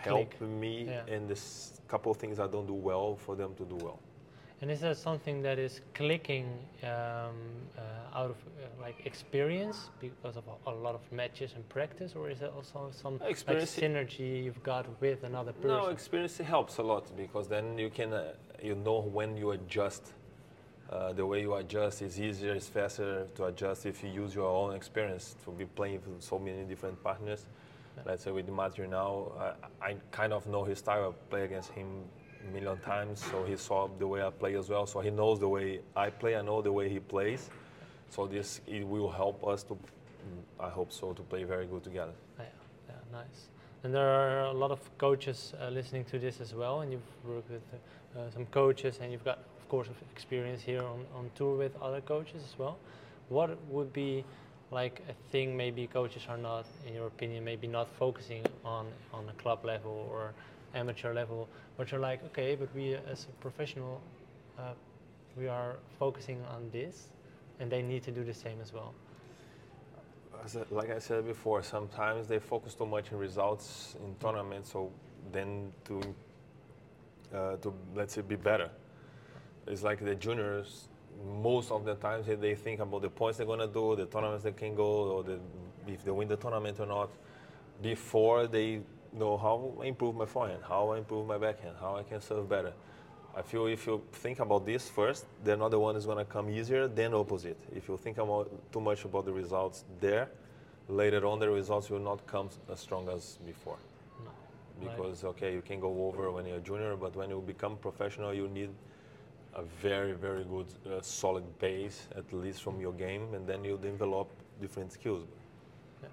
help 0.03 0.31
Click. 0.37 0.41
me 0.49 0.85
Yeah. 0.85 1.13
and 1.15 1.27
this 1.29 1.81
couple 1.87 2.11
of 2.11 2.17
things 2.17 2.39
I 2.39 2.47
don't 2.47 2.67
do 2.67 2.73
well 2.73 3.15
for 3.15 3.35
them 3.35 3.55
to 3.55 3.65
do 3.65 3.75
well. 3.75 3.99
And 4.61 4.69
is 4.69 4.81
that 4.81 4.97
something 4.97 5.41
that 5.43 5.57
is 5.57 5.79
clicking 5.93 6.45
um, 6.83 6.89
uh, 6.89 8.17
out 8.19 8.29
of 8.31 8.35
uh, 8.35 8.81
like 8.81 9.05
experience 9.05 9.89
because 10.01 10.35
of 10.35 10.43
a, 10.47 10.69
a 10.69 10.75
lot 10.75 10.95
of 10.95 11.01
matches 11.13 11.53
and 11.55 11.67
practice, 11.69 12.13
or 12.13 12.29
is 12.29 12.41
it 12.41 12.51
also 12.53 12.91
some 12.91 13.17
like 13.19 13.31
Experience- 13.31 13.77
synergy 13.79 14.43
you've 14.43 14.61
got 14.63 14.85
with 14.99 15.23
another 15.23 15.53
person? 15.53 15.69
No, 15.69 15.87
experience 15.87 16.37
helps 16.39 16.77
a 16.77 16.83
lot 16.83 17.05
because 17.15 17.47
then 17.47 17.77
you 17.77 17.89
can 17.89 18.11
uh, 18.13 18.33
you 18.61 18.75
know 18.75 18.99
when 19.01 19.37
you 19.37 19.51
adjust. 19.51 20.13
Uh, 20.91 21.13
the 21.13 21.23
way 21.25 21.41
you 21.41 21.53
adjust 21.53 22.01
is 22.01 22.19
easier, 22.19 22.53
it's 22.53 22.67
faster 22.67 23.27
to 23.35 23.45
adjust 23.45 23.85
if 23.85 24.03
you 24.03 24.09
use 24.09 24.33
your 24.33 24.49
own 24.49 24.75
experience 24.75 25.35
to 25.45 25.51
be 25.51 25.65
playing 25.65 26.01
with 26.07 26.23
so 26.23 26.39
many 26.39 26.63
different 26.63 27.01
partners. 27.03 27.45
Yeah. 27.95 28.03
Let's 28.07 28.23
say 28.23 28.31
with 28.31 28.47
Dimitri 28.47 28.87
now, 28.87 29.31
I, 29.81 29.89
I 29.89 29.95
kind 30.09 30.33
of 30.33 30.47
know 30.47 30.63
his 30.63 30.79
style. 30.79 31.09
I 31.09 31.29
play 31.29 31.43
against 31.43 31.69
him 31.71 32.05
a 32.47 32.51
million 32.51 32.79
times, 32.79 33.23
so 33.23 33.43
he 33.43 33.55
saw 33.55 33.87
the 33.99 34.07
way 34.07 34.23
I 34.23 34.31
play 34.31 34.55
as 34.55 34.69
well. 34.69 34.87
So 34.87 34.99
he 35.01 35.11
knows 35.11 35.39
the 35.39 35.47
way 35.47 35.81
I 35.95 36.09
play. 36.09 36.35
I 36.35 36.41
know 36.41 36.61
the 36.63 36.71
way 36.71 36.89
he 36.89 36.99
plays. 36.99 37.51
So 38.09 38.25
this 38.25 38.61
it 38.65 38.87
will 38.87 39.11
help 39.11 39.45
us 39.45 39.61
to, 39.63 39.77
I 40.59 40.69
hope 40.69 40.91
so, 40.91 41.13
to 41.13 41.21
play 41.21 41.43
very 41.43 41.67
good 41.67 41.83
together. 41.83 42.13
Yeah, 42.39 42.45
yeah, 42.87 42.95
nice. 43.11 43.49
And 43.83 43.93
there 43.93 44.09
are 44.09 44.45
a 44.45 44.51
lot 44.51 44.71
of 44.71 44.79
coaches 44.97 45.53
uh, 45.61 45.69
listening 45.69 46.03
to 46.05 46.19
this 46.19 46.41
as 46.41 46.53
well, 46.53 46.81
and 46.81 46.91
you've 46.91 47.01
worked 47.25 47.49
with 47.49 47.61
uh, 48.17 48.29
some 48.33 48.45
coaches, 48.47 48.99
and 49.01 49.11
you've 49.11 49.23
got, 49.23 49.37
of 49.37 49.69
course, 49.69 49.87
experience 50.11 50.61
here 50.61 50.83
on, 50.83 51.05
on 51.15 51.29
tour 51.35 51.55
with 51.57 51.71
other 51.81 52.01
coaches 52.01 52.41
as 52.45 52.59
well. 52.59 52.77
What 53.29 53.57
would 53.69 53.93
be 53.93 54.25
like 54.71 55.01
a 55.09 55.13
thing 55.31 55.55
maybe 55.55 55.87
coaches 55.87 56.23
are 56.27 56.37
not, 56.37 56.65
in 56.87 56.93
your 56.93 57.07
opinion, 57.07 57.43
maybe 57.43 57.67
not 57.67 57.87
focusing 57.97 58.45
on 58.65 58.87
on 59.13 59.27
a 59.29 59.33
club 59.41 59.65
level 59.65 60.07
or 60.11 60.33
amateur 60.75 61.13
level, 61.13 61.47
but 61.77 61.91
you're 61.91 61.99
like, 61.99 62.23
okay, 62.25 62.55
but 62.55 62.73
we 62.75 62.95
as 62.95 63.25
a 63.25 63.41
professional 63.41 64.01
uh, 64.59 64.73
we 65.37 65.47
are 65.47 65.75
focusing 65.97 66.43
on 66.53 66.69
this, 66.71 67.09
and 67.59 67.71
they 67.71 67.81
need 67.81 68.03
to 68.03 68.11
do 68.11 68.23
the 68.23 68.33
same 68.33 68.59
as 68.61 68.73
well. 68.73 68.93
Like 70.71 70.89
I 70.89 70.99
said 70.99 71.25
before, 71.27 71.61
sometimes 71.63 72.27
they 72.27 72.39
focus 72.39 72.73
too 72.73 72.85
much 72.85 73.11
in 73.11 73.17
results 73.17 73.95
in 74.03 74.15
tournaments, 74.15 74.71
so 74.71 74.91
then 75.31 75.71
to 75.85 76.01
uh, 77.33 77.55
to 77.57 77.73
let's 77.95 78.13
say 78.13 78.21
be 78.21 78.35
better. 78.35 78.69
It's 79.67 79.83
like 79.83 79.99
the 80.03 80.15
juniors. 80.15 80.87
Most 81.41 81.71
of 81.71 81.83
the 81.83 81.95
times 81.95 82.25
they- 82.27 82.35
they 82.35 82.55
think 82.55 82.79
about 82.79 83.01
the 83.01 83.09
points 83.09 83.37
they're 83.37 83.45
gonna 83.47 83.67
do, 83.67 83.95
the 83.95 84.05
tournaments 84.05 84.43
they 84.43 84.53
can 84.53 84.73
go, 84.75 85.11
or 85.11 85.23
the, 85.23 85.39
if 85.87 86.03
they 86.03 86.11
win 86.11 86.27
the 86.27 86.37
tournament 86.37 86.79
or 86.79 86.85
not, 86.85 87.09
before 87.81 88.47
they 88.47 88.81
know 89.11 89.37
how 89.37 89.73
I 89.81 89.85
improve 89.85 90.15
my 90.15 90.25
forehand, 90.25 90.63
how 90.67 90.91
I 90.91 90.99
improve 90.99 91.27
my 91.27 91.37
backhand, 91.37 91.75
how 91.79 91.97
I 91.97 92.03
can 92.03 92.21
serve 92.21 92.47
better. 92.47 92.73
I 93.35 93.41
feel 93.41 93.67
if 93.67 93.85
you 93.87 94.01
think 94.11 94.39
about 94.39 94.65
this 94.65 94.89
first, 94.89 95.25
the 95.43 95.53
another 95.53 95.79
one 95.79 95.95
is 95.95 96.05
gonna 96.05 96.25
come 96.25 96.49
easier 96.49 96.87
than 96.87 97.13
opposite. 97.13 97.57
If 97.75 97.87
you 97.87 97.97
think 97.97 98.17
about 98.17 98.49
too 98.71 98.81
much 98.81 99.05
about 99.05 99.25
the 99.25 99.31
results 99.33 99.85
there, 99.99 100.29
later 100.87 101.25
on 101.25 101.39
the 101.39 101.49
results 101.49 101.89
will 101.89 101.99
not 101.99 102.25
come 102.25 102.49
as 102.71 102.79
strong 102.79 103.07
as 103.09 103.37
before. 103.45 103.77
No. 104.23 104.31
Because 104.89 105.23
okay, 105.23 105.53
you 105.53 105.61
can 105.61 105.79
go 105.79 106.07
over 106.07 106.31
when 106.31 106.45
you're 106.45 106.57
a 106.57 106.61
junior, 106.61 106.95
but 106.95 107.15
when 107.15 107.29
you 107.29 107.41
become 107.45 107.77
professional, 107.77 108.33
you 108.33 108.47
need 108.47 108.69
a 109.53 109.63
very, 109.63 110.13
very 110.13 110.43
good, 110.43 110.67
uh, 110.85 111.01
solid 111.01 111.43
base, 111.59 112.07
at 112.15 112.31
least 112.33 112.61
from 112.61 112.79
your 112.81 112.93
game, 112.93 113.33
and 113.33 113.47
then 113.47 113.63
you 113.63 113.77
develop 113.77 114.27
different 114.61 114.91
skills. 114.91 115.23
Yeah. 116.01 116.09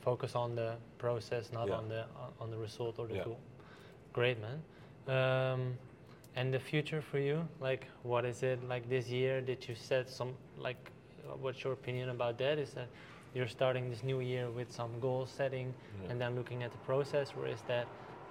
Focus 0.00 0.34
on 0.34 0.54
the 0.54 0.76
process, 0.98 1.52
not 1.52 1.68
Yeah. 1.68 1.78
on 1.78 1.88
the 1.88 2.04
on- 2.40 2.50
the 2.50 2.58
result 2.58 2.98
or 2.98 3.06
the 3.06 3.14
Yeah. 3.16 3.24
goal. 3.24 3.38
Great, 4.12 4.38
man. 4.40 4.62
Um, 5.08 5.78
and 6.36 6.52
the 6.52 6.58
future 6.58 7.00
for 7.00 7.18
you, 7.18 7.46
like, 7.60 7.86
what 8.02 8.24
is 8.24 8.42
it 8.42 8.58
like 8.68 8.88
this 8.88 9.08
year? 9.08 9.40
Did 9.40 9.66
you 9.68 9.74
set 9.74 10.08
some 10.08 10.34
like? 10.58 10.90
uh, 11.28 11.36
What's 11.40 11.62
your 11.64 11.72
opinion 11.72 12.10
about 12.10 12.38
that? 12.38 12.58
Is 12.58 12.70
that 12.74 12.88
you're 13.34 13.48
starting 13.48 13.90
this 13.90 14.02
new 14.02 14.20
year 14.20 14.50
with 14.50 14.70
some 14.72 14.90
goal 15.00 15.26
setting 15.26 15.72
Yeah. 16.02 16.10
and 16.10 16.20
then 16.20 16.34
looking 16.36 16.62
at 16.62 16.70
the 16.72 16.78
process, 16.78 17.32
or 17.36 17.46
is 17.48 17.60
that 17.68 17.86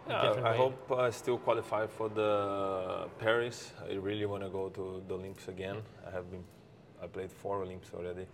Yeah, 0.07 0.15
I, 0.21 0.49
I 0.49 0.51
way? 0.51 0.57
hope 0.57 0.91
I 0.91 1.09
still 1.11 1.37
qualify 1.37 1.87
for 1.87 2.09
the 2.09 3.07
Paris. 3.19 3.71
I 3.89 3.93
really 3.95 4.25
want 4.25 4.43
to 4.43 4.49
go 4.49 4.69
to 4.69 5.01
the 5.07 5.13
Olympics 5.15 5.47
again. 5.47 5.77
I 6.07 6.11
have 6.11 6.29
been, 6.31 6.43
I 7.01 7.07
played 7.07 7.31
four 7.31 7.61
Olympics 7.63 7.91
already. 7.93 8.25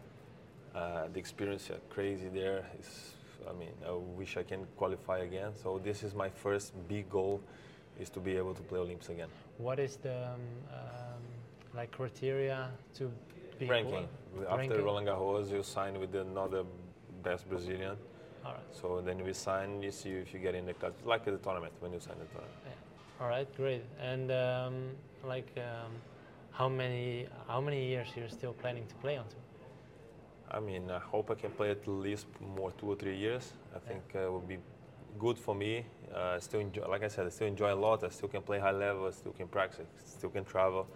Uh, 0.75 1.07
the 1.13 1.19
experience 1.19 1.69
is 1.69 1.79
crazy 1.89 2.29
there. 2.29 2.65
Is, 2.79 3.13
I 3.49 3.53
mean, 3.53 3.73
I 3.87 3.91
wish 4.17 4.35
I 4.37 4.43
can 4.43 4.65
qualify 4.77 5.19
again. 5.19 5.51
So 5.63 5.79
this 5.83 6.03
is 6.03 6.13
my 6.13 6.29
first 6.29 6.73
big 6.87 7.09
goal, 7.09 7.39
is 7.99 8.09
to 8.09 8.19
be 8.19 8.37
able 8.37 8.53
to 8.53 8.61
play 8.61 8.79
Olympics 8.79 9.09
again. 9.09 9.29
What 9.57 9.79
is 9.79 9.97
the 9.97 10.33
um, 10.33 10.41
um, 10.71 11.21
like 11.75 11.91
criteria 11.91 12.69
to 12.95 13.11
be 13.59 13.67
Ranking. 13.67 14.07
After 14.47 14.57
ranking? 14.57 14.83
Roland 14.83 15.07
Garros, 15.07 15.51
you 15.51 15.63
sign 15.63 15.99
with 15.99 16.15
another 16.15 16.63
best 17.23 17.47
Brazilian. 17.49 17.97
All 18.45 18.53
right. 18.53 18.61
So 18.71 19.01
then 19.01 19.23
we 19.23 19.33
sign. 19.33 19.81
You 19.83 19.91
see 19.91 20.11
if 20.11 20.33
you 20.33 20.39
get 20.39 20.55
in 20.55 20.65
the 20.65 20.73
cut, 20.73 20.93
like 21.05 21.25
the 21.25 21.37
tournament 21.37 21.73
when 21.81 21.91
you 21.91 21.99
sign 21.99 22.15
the 22.19 22.25
tournament. 22.25 22.57
Yeah. 22.65 23.21
All 23.21 23.29
right, 23.29 23.47
great. 23.57 23.83
And 24.01 24.31
um, 24.31 24.75
like, 25.25 25.51
um, 25.57 25.91
how 26.51 26.69
many 26.69 27.27
how 27.47 27.59
many 27.59 27.85
years 27.85 28.07
you're 28.15 28.29
still 28.29 28.53
planning 28.53 28.85
to 28.87 28.95
play 28.95 29.17
on 29.17 29.25
tour? 29.27 29.39
I 30.51 30.59
mean, 30.59 30.89
I 30.89 30.99
hope 30.99 31.29
I 31.29 31.35
can 31.35 31.51
play 31.51 31.69
at 31.71 31.85
least 31.87 32.27
more 32.39 32.71
two 32.79 32.87
or 32.91 32.95
three 32.95 33.17
years. 33.17 33.53
I 33.75 33.79
think 33.79 34.03
uh, 34.15 34.19
it 34.19 34.31
would 34.31 34.47
be 34.47 34.57
good 35.17 35.37
for 35.37 35.55
me. 35.55 35.85
Uh, 36.13 36.35
I 36.35 36.39
still 36.39 36.59
enjoy, 36.59 36.87
like 36.87 37.03
I 37.03 37.07
said, 37.07 37.25
I 37.25 37.29
still 37.29 37.47
enjoy 37.47 37.73
a 37.73 37.75
lot. 37.75 38.03
I 38.03 38.09
still 38.09 38.29
can 38.29 38.41
play 38.41 38.59
high 38.59 38.71
level. 38.71 39.07
I 39.07 39.11
still 39.11 39.31
can 39.31 39.47
practice. 39.47 39.87
Still 40.05 40.29
can 40.29 40.45
travel. 40.45 40.87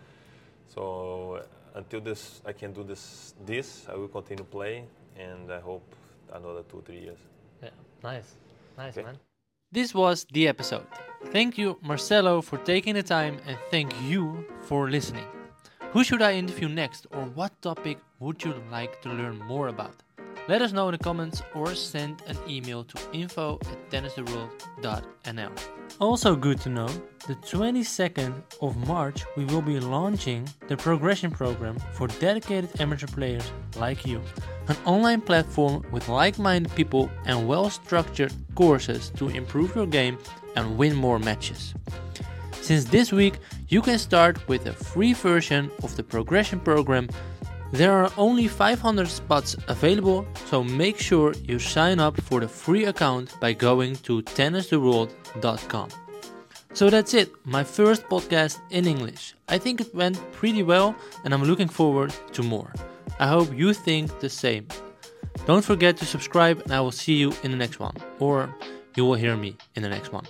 So 0.68 1.40
uh, 1.42 1.78
until 1.80 2.02
this, 2.02 2.42
I 2.46 2.54
can 2.54 2.74
do 2.74 2.84
this. 2.84 3.34
This 3.46 3.86
I 3.90 3.96
will 3.96 4.08
continue 4.08 4.44
play, 4.44 4.86
and 5.18 5.52
I 5.52 5.60
hope 5.60 5.84
another 6.34 6.64
two, 6.64 6.82
three 6.86 7.00
years. 7.00 7.20
Yeah, 7.62 7.70
nice, 8.04 8.36
nice, 8.78 8.98
Okay. 8.98 9.06
man. 9.06 9.18
This 9.72 9.94
was 9.94 10.26
the 10.32 10.48
episode. 10.48 10.86
Thank 11.32 11.58
you, 11.58 11.78
Marcelo, 11.82 12.42
for 12.42 12.58
taking 12.60 12.94
the 12.94 13.04
time, 13.04 13.40
and 13.48 13.58
thank 13.72 13.92
you 14.04 14.46
for 14.62 14.90
listening. 14.90 15.26
Who 15.92 16.04
should 16.04 16.22
I 16.22 16.34
interview 16.34 16.70
next, 16.70 17.08
or 17.12 17.26
what 17.36 17.60
topic 17.62 17.98
would 18.20 18.44
you 18.44 18.54
like 18.72 19.02
to 19.02 19.10
learn 19.10 19.38
more 19.40 19.68
about? 19.68 19.96
Let 20.50 20.62
us 20.62 20.74
know 20.74 20.90
in 20.90 20.92
the 20.92 20.98
comments 20.98 21.42
or 21.56 21.74
send 21.74 22.22
an 22.28 22.38
email 22.50 22.84
to 22.84 23.00
info 23.14 23.60
at 23.62 23.90
tennistheworld.nl. 23.90 25.52
Also, 26.02 26.36
good 26.36 26.60
to 26.62 26.70
know, 26.70 26.90
the 27.28 27.36
22nd 27.36 28.34
of 28.62 28.76
March 28.86 29.24
we 29.38 29.46
will 29.46 29.62
be 29.62 29.80
launching 29.80 30.46
the 30.68 30.76
progression 30.76 31.32
program 31.32 31.78
for 31.94 32.08
dedicated 32.08 32.82
amateur 32.82 33.08
players 33.08 33.50
like 33.78 34.06
you. 34.06 34.22
An 34.68 34.76
online 34.84 35.22
platform 35.22 35.86
with 35.92 36.10
like 36.10 36.38
minded 36.38 36.76
people 36.76 37.10
and 37.26 37.48
well 37.48 37.70
structured 37.70 38.34
courses 38.54 39.12
to 39.12 39.30
improve 39.30 39.74
your 39.76 39.88
game 39.88 40.18
and 40.58 40.78
win 40.78 40.94
more 40.94 41.20
matches. 41.20 41.74
Since 42.64 42.86
this 42.86 43.12
week, 43.12 43.36
you 43.68 43.82
can 43.82 43.98
start 43.98 44.48
with 44.48 44.68
a 44.68 44.74
free 44.74 45.14
version 45.14 45.70
of 45.84 45.96
the 45.98 46.04
progression 46.04 46.60
program. 46.60 47.10
There 47.74 47.92
are 47.92 48.12
only 48.18 48.48
500 48.48 49.08
spots 49.08 49.56
available, 49.68 50.28
so 50.46 50.64
make 50.64 51.00
sure 51.00 51.34
you 51.44 51.58
sign 51.58 52.00
up 52.00 52.22
for 52.22 52.40
the 52.40 52.48
free 52.48 52.86
account 52.86 53.34
by 53.40 53.54
going 53.54 53.96
to 54.06 54.22
tennistheworld.com. 54.22 55.90
So 56.76 56.92
that's 56.92 57.16
it, 57.16 57.32
my 57.46 57.64
first 57.64 58.08
podcast 58.10 58.60
in 58.70 58.86
English. 58.86 59.34
I 59.50 59.58
think 59.58 59.82
it 59.82 59.96
went 59.96 60.22
pretty 60.34 60.62
well 60.62 60.96
and 61.24 61.34
I'm 61.34 61.44
looking 61.46 61.68
forward 61.68 62.14
to 62.34 62.44
more. 62.44 62.72
I 63.20 63.26
hope 63.26 63.52
you 63.52 63.74
think 63.74 64.20
the 64.20 64.30
same. 64.30 64.68
Don't 65.48 65.66
forget 65.66 65.98
to 65.98 66.06
subscribe 66.06 66.62
and 66.66 66.74
I 66.76 66.80
will 66.80 66.92
see 66.92 67.16
you 67.16 67.34
in 67.42 67.50
the 67.50 67.58
next 67.58 67.80
one, 67.80 67.96
or 68.20 68.54
you 68.96 69.04
will 69.04 69.16
hear 69.16 69.36
me 69.36 69.58
in 69.74 69.82
the 69.82 69.90
next 69.90 70.14
one. 70.14 70.28